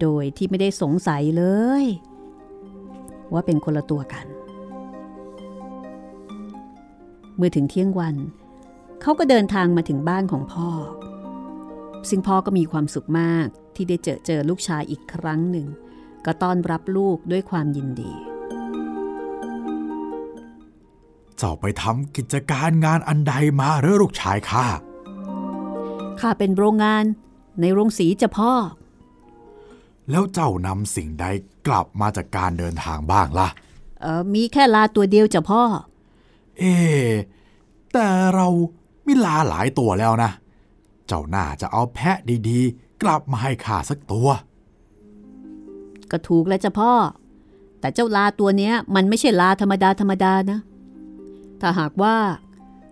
[0.00, 1.44] โดยที่ไม่ได้สงสัยเล
[1.82, 1.84] ย
[3.32, 4.26] ว่าเป็นคนละตัวกัน
[7.36, 8.16] เมื่อถึงเที่ยงวัน
[9.02, 10.68] เขาก็เดินทางมาถึงบ้านของพ่อ
[12.08, 15.66] ซึ่งพ่อก็มีความสุขมากที่ได้เจอเจอลูกชายอีกครั้งหนึ่ง
[16.26, 18.12] ก็ต้อนรับลูกด้วยความยินดี
[21.36, 24.66] เจ้าไปทำกิจการงานอันใดมาหรือลูกชายข้า
[26.20, 27.04] ข้าเป็นโรงงาน
[27.60, 28.52] ในโรงสีจะพ่อ
[30.10, 31.24] แล้วเจ้านำสิ่งใด
[31.66, 33.48] กลับมาจากการเดินทางบ้างล่ะ
[34.00, 35.62] เออมีแค่ลาตัวเดียวจะพ่อ
[36.58, 37.10] เอ๊ะ
[37.92, 38.46] แต่เรา
[39.06, 40.30] มีลาหลายตัวแล้วนะ
[41.06, 42.16] เจ้าหน่าจะเอาแพะ
[42.48, 44.28] ดีๆ กลับมาให้ข้าสักตัว
[46.10, 46.92] ก็ถูกแล้วจ้ะพ่อ
[47.80, 50.58] แต่เจ้าลาตัวเนี้ย มันไม่ใช่ลาธรรมดาธรรมดานะ
[51.60, 52.16] ถ้าหากว่า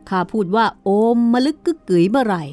[0.08, 2.44] ข้าพูดว่าโอมมลึกกึกกึ๋ยเมื่อไหร่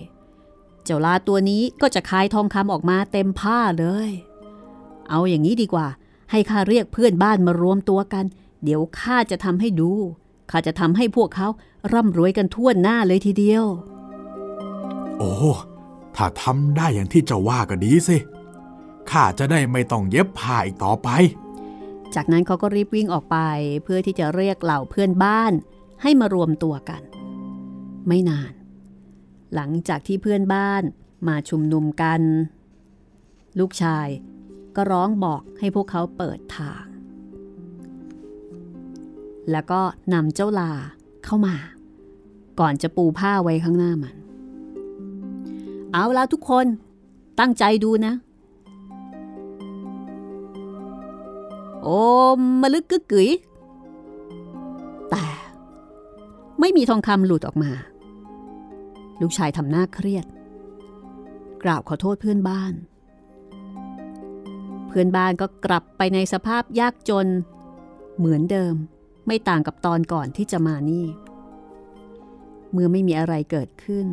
[0.83, 4.09] เจ้าลาตัวนี้ก็จะคายทองคำออกมาเต็มผ้าเลย
[5.09, 5.87] เอาอย่างนี้ดีกว่า
[6.31, 8.25] ให้ข้าเรียกเพื่อนบ้านมารวมตัวกัน
[8.63, 9.91] เดี๋ยวข้าจะทำให้ดู
[10.51, 11.47] ข้าจะทำให้พวกเขา
[11.93, 13.65] ร่ำรวยกันทั่วหน้าเลยทีเดียว
[15.21, 15.35] โอ้
[16.15, 18.17] ถ้าทำได้อย่างที่เจ้าว่าก็ดีสิ
[19.09, 21.09] ข้าจะได้ไม่ต้องเย็บผ้าอีกต่อไป
[22.15, 23.37] จากนั้นเขาก็รีบวิ่งออกไป
[23.83, 25.53] เพื่อที่จะเรียกเหล่าเพื่อนบ้าน
[26.01, 27.01] ให้มารวมตัวกัน
[28.07, 28.51] ไม่นาน
[29.55, 30.83] หลังจากที่เพื่อนบ้าน
[31.27, 32.21] มาชุมนุมกัน
[33.59, 34.07] ลูกชาย
[34.75, 36.85] ก็ร้องบอกให้พวกเขาเปิดทาง
[39.51, 39.81] แล้วก็
[40.13, 40.71] นำเจ้าลา
[41.25, 41.55] เข้ามา
[42.59, 44.15] ก่อนจะปูผ้าไว้ข้างหน้ามัน
[45.93, 46.65] เอาแล้วทุกคน
[47.39, 48.13] ตั้งใจดูนะ
[51.83, 51.87] โอ
[52.37, 53.29] มมลึกกึกกึ๋ย
[55.09, 55.25] แต่
[56.59, 57.71] ไม่มีทองคำหลุดออกมา
[59.21, 60.25] ลูกชายทำหน้าเครียด
[61.63, 62.73] กราบขอโทษเพื่อนบ้าน
[64.87, 67.27] เพื่อนบ้านก็กลับไปในสภาพยากจน
[68.17, 68.73] เหมือนเดิม
[69.27, 71.05] ไม่ต่างกับตอนก่อนที่จะมานี่
[72.71, 74.07] เมื่อไม่มีอะไรเกิดขึ้น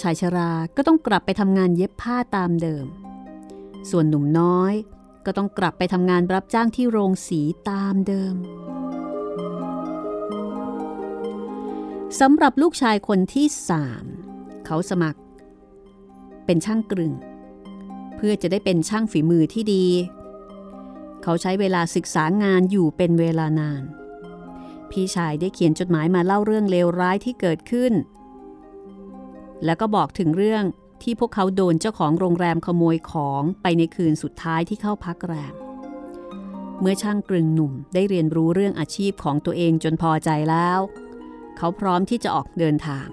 [0.00, 2.86] ชายชราก็ต้องกลับไปทำงานเย็บผ้าตามเดิม
[3.90, 4.74] ส่วนหนุ่มน้อย
[5.26, 7.40] ก็ต้องกลับไปทำงานรับจ้างที่โรงสี
[7.70, 8.34] ตามเดิม
[12.20, 14.04] สำหรับลูกชายคนที่สาม
[14.66, 15.20] เขาสมัคร
[16.46, 17.12] เป็นช่างกลึง
[18.16, 19.86] เพื่อจะได้เป็นช่างฝีมือที่ดี
[21.22, 23.82] เขาใช้เวลาศึกษางานอยู่เป็นเวลานาน
[24.90, 27.92] พี่ชายได้เขียนจดหมายมาเล่าเรื่องเลวร้ายที่เกิดขึ้น
[29.64, 30.64] แล้วก็บอกถึงเรื่อง
[31.02, 35.54] ที่พวกเขาโดนเจ้าของโรงแรมขโมยของไปในคืนสุดท้ายที่เข้าพักแรม
[36.80, 40.78] เมื่อช่างกลึงหนุ่มได้เรียนรู้เรื่องอาชีพของตัวเองจนพอใจแล้ว
[41.56, 43.06] เขาพร้อมที่จะออกเดินทาง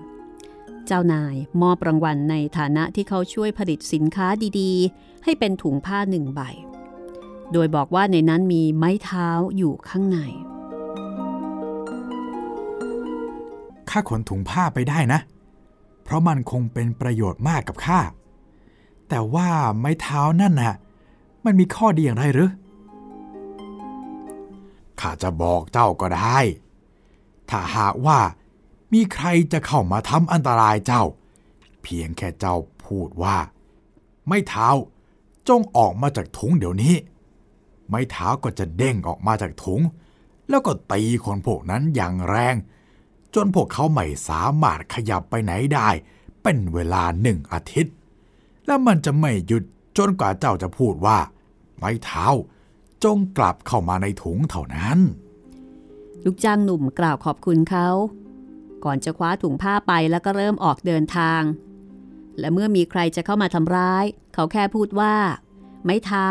[0.86, 4.28] เจ้านายมอบรางวัลในฐานะที่เขาช่วยผลิตสินค้า
[4.60, 6.42] ดีๆ ให้เป็นถุงผ้าหนึ่งใบ
[7.54, 10.20] โดยบอกว่าในนั้นมีไม้เท้าอยู่ข้างใน
[13.90, 15.20] ข้าขนถุงผ้าไปได้นะ
[16.10, 18.00] เพราะมันคงเป็นประโยชน์มากกับข้า
[19.10, 19.50] แต่ว่า
[19.80, 20.76] ไม้เท้านั่นน่ะ
[21.46, 22.52] มันมีข้อดีอย่างไรหรือ
[25.00, 26.38] ข้าจะบอกเจ้าก็ได้
[27.50, 28.20] ถ้าหากว่า
[28.94, 31.04] มีใครจะเข้ามาทำอันตรายเจ้า
[31.84, 32.56] เพียงแค่เจ้า
[32.86, 33.38] พูดว่า
[34.28, 34.70] ไม่เท้า
[35.48, 36.96] จงออกมาจากถุงเดี๋ยวนี้
[37.88, 39.82] ไม้เท้าก็จะเด้งออกมาจากถุง
[40.50, 42.56] แล้วก็ตีคนพวกนั้นอย่างแรง
[43.36, 45.90] จนพวกเขาไม่สามารถขยับไปไหนได้
[46.44, 47.96] เป็นเวลาหนึ่งอาทิตย์
[48.66, 49.64] แล้วมันจะไม่หยุด
[49.98, 51.18] จนกว่าเจ้าจะพูดว่า
[51.78, 52.26] ไม้เท้า
[53.04, 55.00] จงกลับเข้ามาในถุงเท่านั้น
[56.24, 57.88] ลูกจ้างหนุ่มกล่าวขอบคุณเขา
[58.86, 61.42] ก่อนจะคว้าถุงผ้าไปแล้วก็เริ่มออกเดินทาง
[62.40, 65.16] และเมื่อมีใครจะเข้ามาทำร้าย เขาแค่พูดว่า
[65.84, 66.28] ไม้เท้า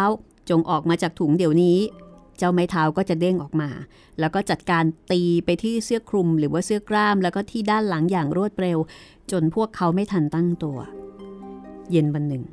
[0.50, 1.78] จงออกมาจากถุงเดี๋ยวนี้
[2.38, 3.70] เจ้าไม้เท้าก็จะเด้งออกมา
[4.20, 8.78] แล้วก็จัดการตีไปที่เสื้อคลุมหรือว่าเสื้อกล้าม แล้วก็ที่ด้านหลังอย่างรวดเร็ว
[9.30, 10.78] จนพวกเขาไม่ทันตั้งตัว
[11.90, 12.44] เย็นวันหนึ่ง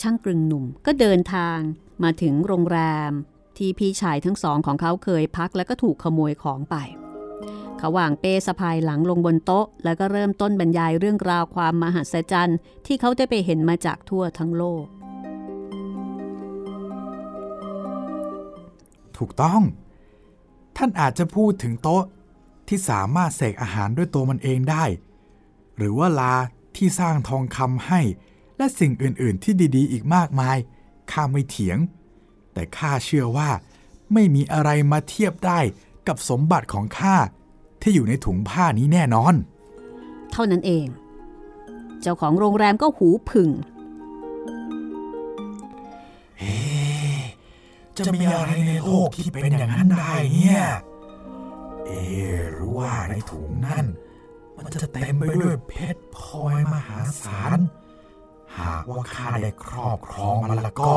[0.00, 1.58] ช่างกรึงหนุ่มก็เดินทาง
[2.02, 3.12] มาถึงโรงแรม
[3.58, 6.76] ที่พี่ชายทั้งสองของเขาเคยพักแล้วก็ถูกขโมยของไป
[7.78, 14.84] เขาวางเป้สะพายหลังลงบนโต๊ะ แล้วก็เริ่มต้นบรรยายเรื่องราวความมหัศจรรย์ ที่เขาได้ไปเห็นมาจากทั่วทั้งโลก
[19.20, 19.62] ถูกต้อง
[20.76, 22.04] ท่านอาจจะพูดถึงโต๊ะ
[22.68, 24.84] ที่สามารถเสกอาหารด้วยตัวมันเองได้
[25.76, 26.34] หรือว่าลา
[26.76, 28.00] ที่สร้างทองคำให้
[28.56, 30.56] และสิ่งอื่น ๆ ที่ดีๆ อีกมากมาย
[31.10, 31.78] ข้าไม่เถียง
[32.52, 33.50] แต่ข้าเชื่อว่า
[34.12, 35.60] ไม่มีอะไรมาเทียบได้
[36.08, 37.16] กับสมบัติของข้า
[37.82, 39.34] ที่อยู่ในถุงผ้านี้แน่นอน
[40.32, 40.86] เท่านั้นเอง
[42.00, 43.50] เจ้าของโรงแรมก็หูผึ่ง
[48.06, 50.62] จะมีอะไรในโลกที่เป็นอย่างนั้นได้เนี่ย
[51.86, 51.90] เอ
[52.52, 53.86] หรือว่าในถุงนั่น
[54.56, 57.58] มันจะเต็มไปด้วยเพชรพลอยมหาศาล
[58.58, 60.92] หากว่าข้าได้ครอบครองมันแล้วก็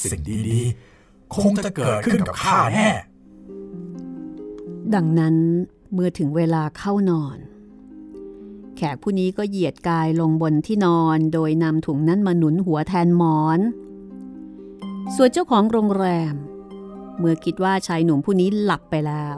[0.00, 0.20] สิ่ง
[0.50, 2.88] ดีๆ คงจะเกิดขึ้นกับข้าแน่
[4.94, 5.34] ดังนั้น
[5.92, 7.38] เมื่อถึงเวลาเข้านอน
[8.76, 13.60] แขกผู้นี้ก็เหยียดกายลงบนที่นอนโดยนำถุงนั้นมาหนุนหัวแทนหมอน
[15.14, 16.34] ส่วนเจ้าของโรงแรม
[17.18, 19.36] เมื่อคิดว่าชายหนุ่มผู้นี้หลับไปแล้ว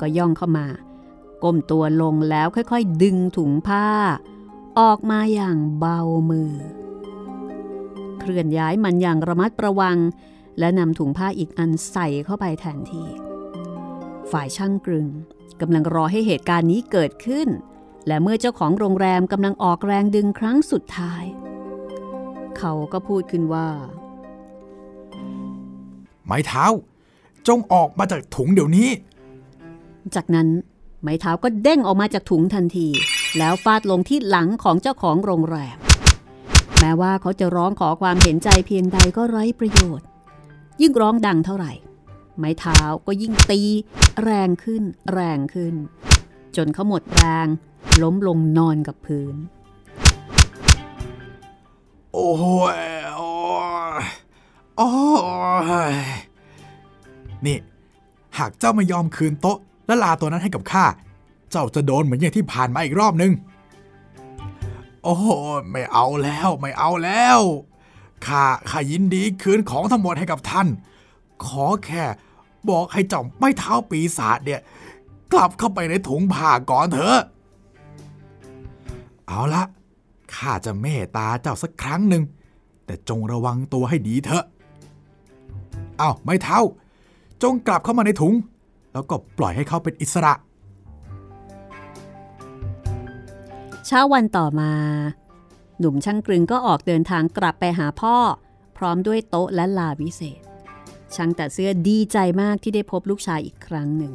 [0.00, 0.66] ก็ย่องเข้ามา
[1.42, 3.86] ก้มตัวลงแล้วค่อยๆ ดึงถุงผ้า
[4.78, 6.00] ออกมาอย่างเบา
[6.30, 6.52] มือ
[8.18, 9.98] เคลื่อนย้ายมันอย่างระมัดระวัง
[10.58, 13.08] และนำถุงผ้าอีกอันใส่เข้าไปแทนที่
[14.30, 15.08] ฝ่ายช่างกรึง
[15.60, 17.48] กำลังรอให้เหตุการณ์นี้เกิดขึ้น
[18.06, 21.24] และเมื่อเจ้าของโรงแรมกำลังออกแรงดึงครั้งสุดท้าย
[22.58, 23.68] เขาก็พูดขึ้นว่า
[26.26, 26.66] ไม้เท้า
[27.48, 28.88] จงออกมาจากถุงเดี๋ยวนี้
[30.14, 30.48] จากนั้น
[31.02, 32.88] ไม้เท้าก็เด้งออกมาจากถุงทันที
[33.38, 35.78] แล้วฟาดลงที่หลังของเจ้าของโรงแรม
[36.78, 40.06] แม้ว่าเขาจะร้องขอความเห็นใจเพียงใดก็ไร้ประโยชน์
[40.80, 41.72] ยิ่งร้องดังเท่าไหร่
[42.38, 43.60] ไม้เท้าก็ยิ่งตี
[44.22, 45.74] แรงขึ้น แรงขึ้น
[46.56, 47.46] จนเขาหมดแรง
[48.02, 49.34] ล้มลงนอนกับพื้น
[52.14, 52.30] โอ้
[52.76, 52.78] ย
[53.16, 53.33] โอ้ย
[54.76, 54.88] โอ้
[55.92, 55.94] ย
[57.46, 57.58] นี่
[58.38, 60.84] หากเจ้าไม่ยอมคืนโต๊ะ และลาตัวนั้นให้กับข้า
[61.50, 63.32] เจ้าจะโดนเหมือนอย่างที่ผ่านมาอีกรอบนึง
[65.02, 65.16] โอ้
[65.70, 67.40] ไม่เอาแล้วไม่เอาแล้ว
[68.26, 70.68] ข้าข้ายินดีคืนของทั้งหมดให้กับท่าน
[71.44, 72.04] ขอแค่
[72.68, 74.60] บอกให้เจ้าไม่เท้าปีศาจเนี่ย
[75.32, 77.20] กลับเข้าไปในถุงผ้าก่อนเถอะ
[79.28, 79.62] เอาละ
[80.34, 82.22] ข้าจะเมตตาเจ้าสักครั้งหนึ่ง
[82.86, 84.44] แต่จงระวังตัวให้ดีเถอะ
[86.00, 86.58] อาไม่เท้า
[87.42, 88.34] จงกลับเข้ามาในถุง
[88.92, 90.32] แล้วก็ปล่อยให้เขาเป็นอิสระ
[93.86, 94.72] เช้าวันต่อมา
[95.78, 98.16] หนุ่มช่างกรึงก็ออกเดินทางกลับไปหาพ่อ
[98.76, 100.40] พร้อมด้วยโต๊ะและลาวิเศษ
[101.14, 104.12] ช่างแต่เสื้อดีใจมากที่ได้พบลูกชายอีกครั้งหนึ่ง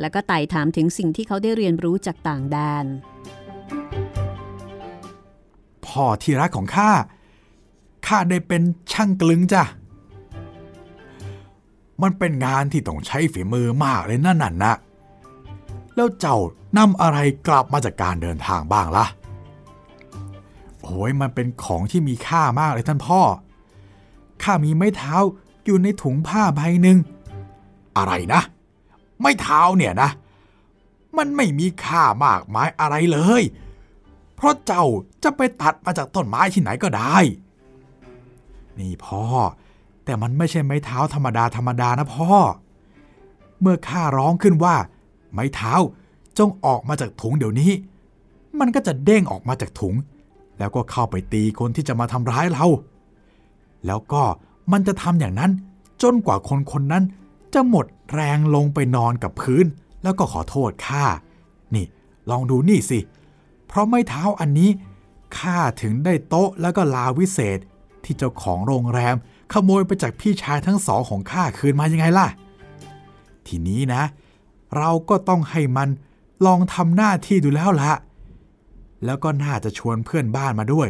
[0.00, 2.86] แล้วก็ไต่ถามถึงสิ่งที่เขาได้เรียนรู้จากต่างแดน
[5.86, 6.90] พ่อที่รักของข้า
[8.06, 8.62] ข้าได้เป็น
[8.92, 9.64] ช่างกลึงจ้ะ
[12.02, 14.72] มันเป็นงานที่ต้องใช้ฝีมือมากเลยนั่นน่ะนะ
[15.94, 16.38] แล้วเจ้า
[16.78, 19.06] นำอะไรกลับมาจากการเดินทางบ้างล่ะ
[20.82, 23.20] โอ้ยมันเป็นของที่มีค่ามากเลยท่านพ่อ
[24.42, 25.16] ข้ามีไม้เท้า
[25.64, 26.98] อยู่ในถุงผ้าใบหนึ่ง
[27.96, 28.40] อะไรนะ
[29.20, 30.10] ไม้เท้าเนี่ยนะ
[31.16, 33.42] มันไม่มีค่ามากมายอะไรเลย
[34.34, 34.84] เพราะเจ้า
[35.22, 37.16] จะไปตัดมาจากต้นไม้ที่ไหนก็ได้
[38.78, 39.22] นี่พ่อ
[40.10, 42.30] แต่มันไม่ใช่ไม้เท้าธรรมดาธรรมดานะพ่อ
[43.60, 44.74] เมื่อข้าร้องขึ้นว่า
[45.32, 45.74] ไม้เท้า
[46.38, 47.72] จงออกมาจากถุงเดี๋ยวนี้
[48.60, 49.94] มันก็จะเด้งออกมาจากถุง
[50.58, 52.66] แล้วก็เข้าไปตีคนที่จะมาทำร้ายเรา
[53.86, 54.22] แล้วก็
[54.72, 55.50] มันจะทำอย่างนั้น
[56.02, 57.04] จนกว่าคนคนนั้น
[57.54, 59.66] จะหมดแรงลงไปนอนกับพื้น
[60.02, 61.04] แล้วก็ขอโทษข้า
[61.74, 61.86] นี่
[62.30, 62.98] ลองดูนี่สิ
[63.66, 64.70] เพราะไม้เท้าอันนี้
[65.38, 67.58] ข้าถึงได้โต๊ะแล้วก็ลาวิเศษ
[68.04, 69.16] ที่เจ้าของโรงแรม
[69.52, 72.26] ขโมยไปจากพี่ชายทั้งสองของข้าคืนมายังไงล่ะ
[73.46, 74.02] ทีนี้นะ
[74.76, 75.88] เราก็ต้องให้มัน
[76.46, 77.92] ลองทำหน้าที่ดูแล้วละ
[79.04, 80.88] แล้วก็น่าจะชวนเพื่อนบ้านมาด้วย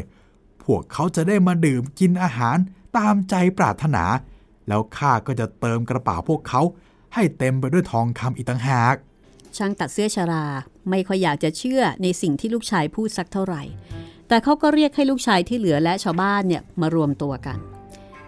[0.63, 2.57] พวกเขาจะได้มาดื่มกินอาหาร
[2.97, 4.05] ตามใจปรารถนา
[4.69, 6.61] แล้วข้าก็จะเติมกระเป๋าพวกเขา
[7.15, 8.95] ให้เต็มไปด้วยทองคำอีกต่างหาก
[9.57, 10.45] ช่างตัดเสื้อชรา
[10.91, 13.63] ไม่ค่อยอยากจะเชื่อในสิ่งที่ลูกชายพูดสักเท่าไหร่
[14.29, 17.59] แต่เขาก็เรียกให้ลูกชายที่เหลือและชาวบ้านเนี่ยมารวมตัวกัน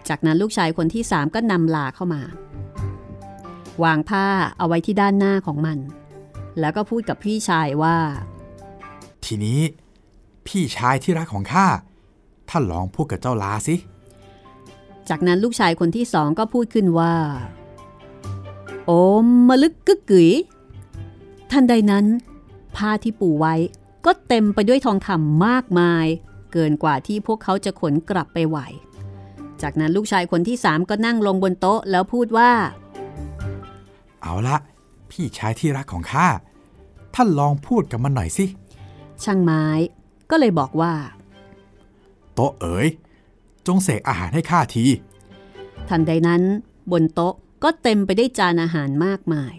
[0.09, 2.21] จากนั้นลูกชายคนที่สามก็นำลาเข้ามา
[3.83, 4.25] วางผ้า
[4.57, 5.77] เอาไว้ที่ด้านหน้าของมัน
[6.59, 7.97] แล้วก็พูดกับพี่ชายว่า
[9.25, 9.59] ทีนี้
[10.47, 11.67] พี่ชายที่รักของข้า
[12.49, 13.75] ท่านลองพูดกับเจ้าลาสิ
[15.09, 17.13] จากนั้นลูกชายคนที่สองก็พูดขึ้นว่า
[18.85, 18.91] โอ
[19.25, 20.31] มมะลึกกึกกึ๋ย
[21.51, 22.05] ทันใดนั้น
[22.75, 23.55] ผ้าที่ปูไว้
[24.05, 26.05] ก็เต็มไปด้วยทองคำมากมาย
[26.53, 28.57] เกินกว่าที่พวกเขาจะขนกลับไปไหว
[29.63, 32.51] จากนั้นลูกชายคนที่สามก็นั่งลงบนโต๊ะแล้วพูดว่า
[34.21, 34.57] เอาละ
[35.11, 36.27] พี่ชายที่รักของข้า
[37.15, 38.45] ท่านลองพูดกับมันหน่อยสิ
[39.23, 39.65] ช่างไม้
[40.29, 40.93] ก็เลยบอกว่า
[42.33, 42.87] โต๊ะเอ๋ย
[43.67, 44.85] จงเสกอาหารให้ข้าที
[45.89, 46.41] ทันใดนั้น
[46.91, 47.33] บนโต๊ะ
[47.63, 49.53] ก็เต็มไปได้วยจานอาหารมากมาย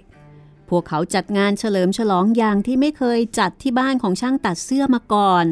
[0.69, 5.47] พวกเขาจัดงานเฉลิมฉลองอย่างที่ไม่เคยจัดที่บ้านของช่างตัดเสื้อมาก่อน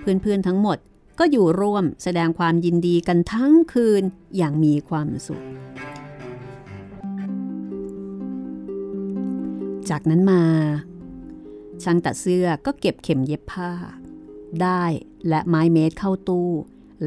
[0.00, 0.78] เพื่อนๆทั้งหมด
[1.18, 4.02] ก็อยู่ร่วมแสดงความยินดีกันทั้งคืน
[4.36, 5.42] อย่างมีความสุข
[9.90, 10.42] จากนั้นมา
[11.82, 13.72] ช่างตัดเสื้อก็เก็บเข็มเย็บผ้า
[14.62, 14.84] ได้
[15.28, 16.50] และไม้เมตรเข้าตู้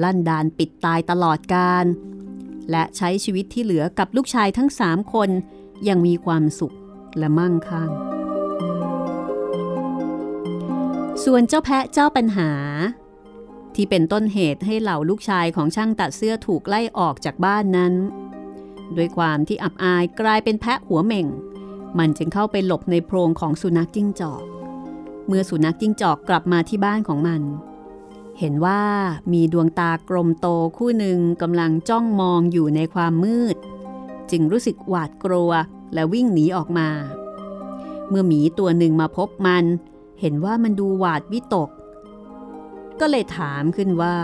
[0.03, 1.85] ลั่นดานปิดตายตลอดการ
[2.71, 5.29] และใช้ชีวิตที่เหลือกับลูกชายทั้งสามคน
[5.87, 6.75] ยังมีความสุข
[7.17, 7.89] และมั่งคั่ง
[11.23, 12.51] ส่วนเจ้าแพะเจ้าปัญหา
[13.81, 17.93] ที่เป็นต้นเหตุให้เหล่าลูกชายของช่างตัดเสื้อถูกไล่ออกจากบ้านนั้น
[18.97, 21.27] ด้วยความที่อับอายกลายเป็นแพะหัวเหม่ง
[21.99, 24.43] มันจึงเข้าไปหลบในโพรงของสุนัขจิ้งจอก
[25.27, 27.41] เมื่อสุนัขจิ้งจอกกลับมาที่บ้านของมัน
[28.39, 28.81] เห็นว่า
[29.33, 33.55] มีดวงตากลมโตคู่หนึ่งกำลังจ้องมองอยู่ในความมืด
[34.31, 35.51] จึงรู้สึกหวาดกลัว
[35.93, 36.89] และวิ่งหนีออกมา
[38.09, 39.65] เมื่อหมีตัวหนึ่งมาพบมัน
[40.19, 41.69] เห็นว่ามันดูหวาดวิตก
[43.01, 44.17] ก็เลยถามขึ้นว่า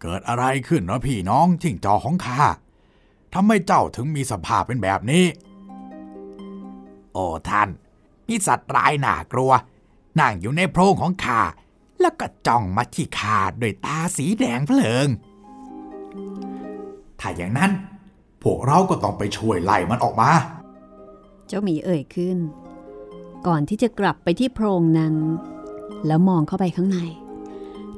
[0.00, 2.42] เกิดอะไรขึ้นเนาะพี่น้องจิ้งจอกของข้า
[3.34, 5.24] ทำไมเจ้าถึงมีสภาพเป็นแบบนี้
[7.12, 7.68] โอ้ท่าน
[8.28, 9.52] มีสัตว์ร้ายน่ากลัว
[10.20, 11.40] นั่งอยู่ในโพรงของข้า
[12.00, 15.06] แล้วก็จ้องมาที่ข้าด้วยตาสีแดงเพลิง
[17.20, 17.70] ถ้าอย่างนั้น
[18.42, 20.30] พวกเราก็ต้องไปช่วยไล่มันออกมา
[21.46, 22.38] เจ้าหมีเอ่ยขึ้น
[23.46, 25.14] ก่อนที่จะกลับไปที่โพรงนั้น
[26.06, 26.98] แล้วมองเข้าไปข้างใน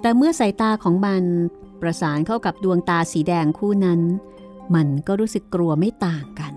[0.01, 1.23] แต่เมื่อสายตาของมัน
[1.81, 4.01] ประสานเข้ากับดวงตาสีแดงคู่นั้น
[4.75, 6.53] มันก็รู้สึกกลัวไม่ต่างกัน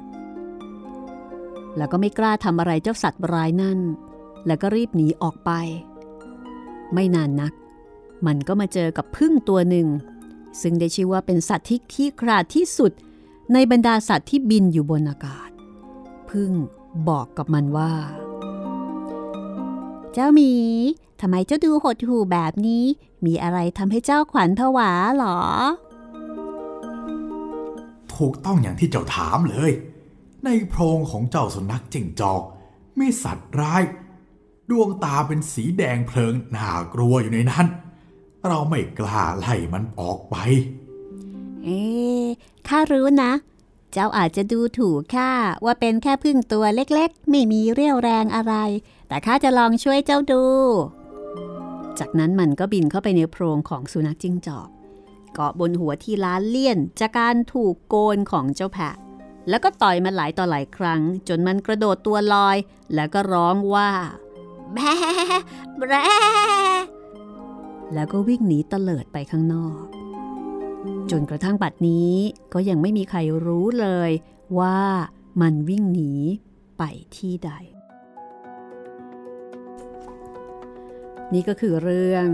[1.77, 3.79] แล้วก็ไม่กล้าทำอะไรเจ้าสัตว์ร้ายนั่น
[4.47, 5.51] แล้วก็รีบหนีออกไป
[6.93, 7.53] ไม่นานนัก
[8.27, 9.87] มันก็มาเจอกับพึ่งตัวหนึ่ง
[10.61, 12.91] ซึ่งได้ชื่อว่าเป็นสัตว์ที่ขี้ขลาดที่สุด
[13.53, 15.49] ในบรรดาสัตว์ที่บินอยู่บนอากาศ
[16.29, 16.51] พึ่ง
[17.09, 17.93] บอกกับมันว่า
[20.13, 20.53] เจ้าหมี
[21.21, 22.85] ทำไมเจ้าดูหดหู่แบบนี้
[23.25, 25.39] มีอะไรทำให้เจ้าขวัญผวาหรอ
[28.15, 29.71] ถูกต้องอย่างที่เจ้าถามเลย
[30.45, 32.41] ในโพรงของเจ้าสุนัขจิ้งจอก
[32.99, 33.83] มีสัตว์ร้าย
[34.69, 37.65] ดวงตาเป็นสีแดงเพลิงน่ากลัวอยู่ในนั้น
[38.47, 40.35] เราไม่กล้าไล่มันออกไป
[41.63, 42.25] เอ๊ะ
[42.67, 43.31] ข้ารู้นะ
[43.91, 45.31] เจ้าอาจจะดูถูกข้า
[45.65, 48.53] ว่าเป็นแค่พึ่งตัวเล็กๆ ไม่มีเรี่ยวแรงอะไร
[49.11, 50.43] แต่ข้าจะลองช่วยเจ้าดู
[51.99, 54.69] จากนั้นมันก็บินเข้าไปในโพรงของสุนัขจิ้งจอก
[55.33, 58.95] เกาะบนหัวที่ล้านเลี่ยนจากการถูกโกนของเจ้าแพะ
[59.49, 62.57] แล้วก็ต่อยมันหลายต่อหลายครั้ง จนมันกระโดดตัวลอย
[62.95, 63.89] แล้วก็ร้องว่า
[64.73, 64.79] แบ
[65.77, 65.81] แบ
[67.93, 69.83] แล้วก็วิ่งหนีเตลิดไปข้างนอก
[71.11, 72.13] จนกระทั่งบัดนี้
[72.53, 74.11] ก็ยังไม่มีใครรู้เลย
[74.59, 74.79] ว่า
[75.41, 76.11] มันวิ่งหนี
[76.77, 76.83] ไป
[77.17, 77.51] ที่ใด
[81.33, 82.27] นี่ก็คือเรื่อง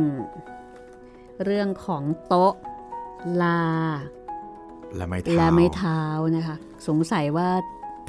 [1.45, 2.54] เรื่องของโต๊ะ
[3.41, 3.62] ลา
[4.95, 6.02] และไม่เท้าและไม่เท้า
[6.36, 7.50] นะคะ สงสัยว่า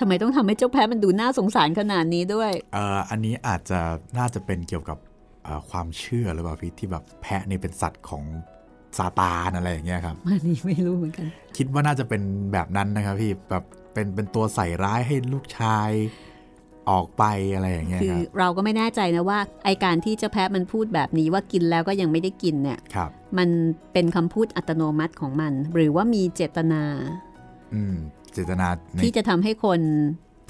[0.00, 3.80] ทำไมต้องทำให้เจ้าแพ้มันดูน่าสงสารขนาดนี้ด้วยเอ่ออันนี้อาจจะ
[4.18, 4.98] น่าจะเป็นเกี่ยวกับ
[5.44, 8.24] เอ่อความเชื่อหรือเปล่าพี่ที่แบบแพะนี่เป็นสัตว์ของ
[8.98, 11.26] ซาตานอะไรอย่างเงี้ยครับอันนี้ไม่รู้เหมือนกัน
[11.56, 12.22] คิดว่าน่าจะเป็น
[12.52, 15.90] แบบนั้นนะครับพี่แบบเป็นเป็นตัวใส่ร้ายให้ลูกชาย
[16.90, 17.24] ออกไป
[17.54, 23.48] อะไรอย่างเงี้ยคือครับเราก็ไม่แน่ใจนะว่าไอการที่เจ้าแพะมันพูดแบบนี้ว่ากินแล้วก็ยังไม่ได้กินเนี่ยครับมัน
[23.92, 26.82] เป็นคำพูดอัตโนมัติของมัน หรือว่ามีเจตนา
[27.74, 27.96] อืม
[28.32, 29.80] เจตนาในที่จะทำให้คน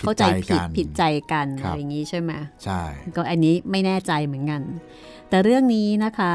[0.00, 2.32] เข้าใจผิผิดดใจกันผิดใจกันครัอะบไรอย่างนี้ใช่ไหม
[2.64, 2.80] ใช่
[3.16, 4.62] ก็อันนี้ไม่แน่ใจเหมือนกัน
[5.28, 6.34] แต่เรื่องนี้นะคะ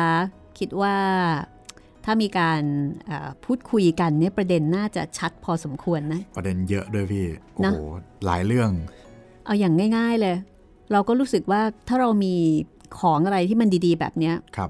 [0.59, 0.95] คิดว่า
[2.05, 2.61] ถ้ามีการ
[3.05, 7.77] เอ่อพูดคุยกันเนี่ยประเด็นน่าจะชัดพอสมควรนะ ประเด็นเยอะด้วยพี่ โอ้นะโห
[8.25, 8.71] หลายเรื่อง
[9.45, 10.35] เอาอย่างง่าย ๆเลย
[10.91, 12.35] เราก็รู้สึกว่าถ้าเรามี
[12.99, 14.69] ของอะไรที่มันดีๆ แบบเนี้ยครับ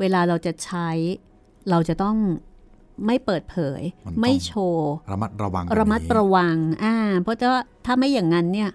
[0.00, 0.88] เวลาเราจะใช้
[1.70, 2.16] เราจะต้อง
[3.06, 8.70] ไม่เปิดเผยมันต้องไม่โชว์ระมัดระวังกว่าระมัดนี้ระวังอ่าเพราะว่าถ้าไม่อย่างนั้นเนี่ย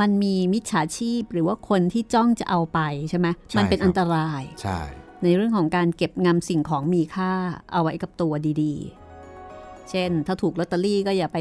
[0.00, 4.78] มันมีมิจฉาชีพหรือว่าคนที่จ้องจะเอาไปใช่ไหมใช่มันเป็นครับอันตรายใช่
[5.22, 7.32] ในเรื่องของการเก็บงำสิ่งของมีค่า
[7.72, 11.38] เอาไว้กับตัวดีๆ เช่น ถ้าถูกลอตเตอรี่ก็อย่าไป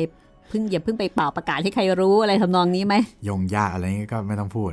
[0.50, 2.96] เพึ่งอย่าเพิ่งไปเป่าประกาศให้ใครรู้อะไรทำนองนี้ไหม
[3.28, 4.72] ยงยากอะไรเงี้ยก็ไม่ต้องพูด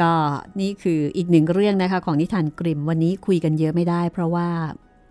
[0.00, 0.12] ก็
[0.60, 4.48] นี่คืออีกหนึ่งเรื่องนะคะ ของนิทานกริมวันนี้คุยกันเยอะไม่ได้ เพราะว่า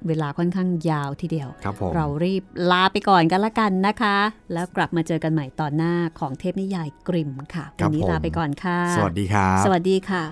[0.07, 4.17] เวลาค่อนข้างยาวทีเดียวครับผมเรารีบลาไปก่อนกันละกันนะคะ
[4.53, 10.23] แล้วกลับมาเจอกันใหม่ตอนหน้าของเทพนิยายกริมค่ะครัวับนี้ผมลาไปก่อนค่ะ สวัสดีครับสวัสดีค่ะ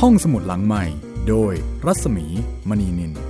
[0.00, 0.84] ห้องสมุดหลังใหม่
[1.28, 1.54] โดย
[1.86, 2.26] รัศมี
[2.68, 3.29] มณีนิน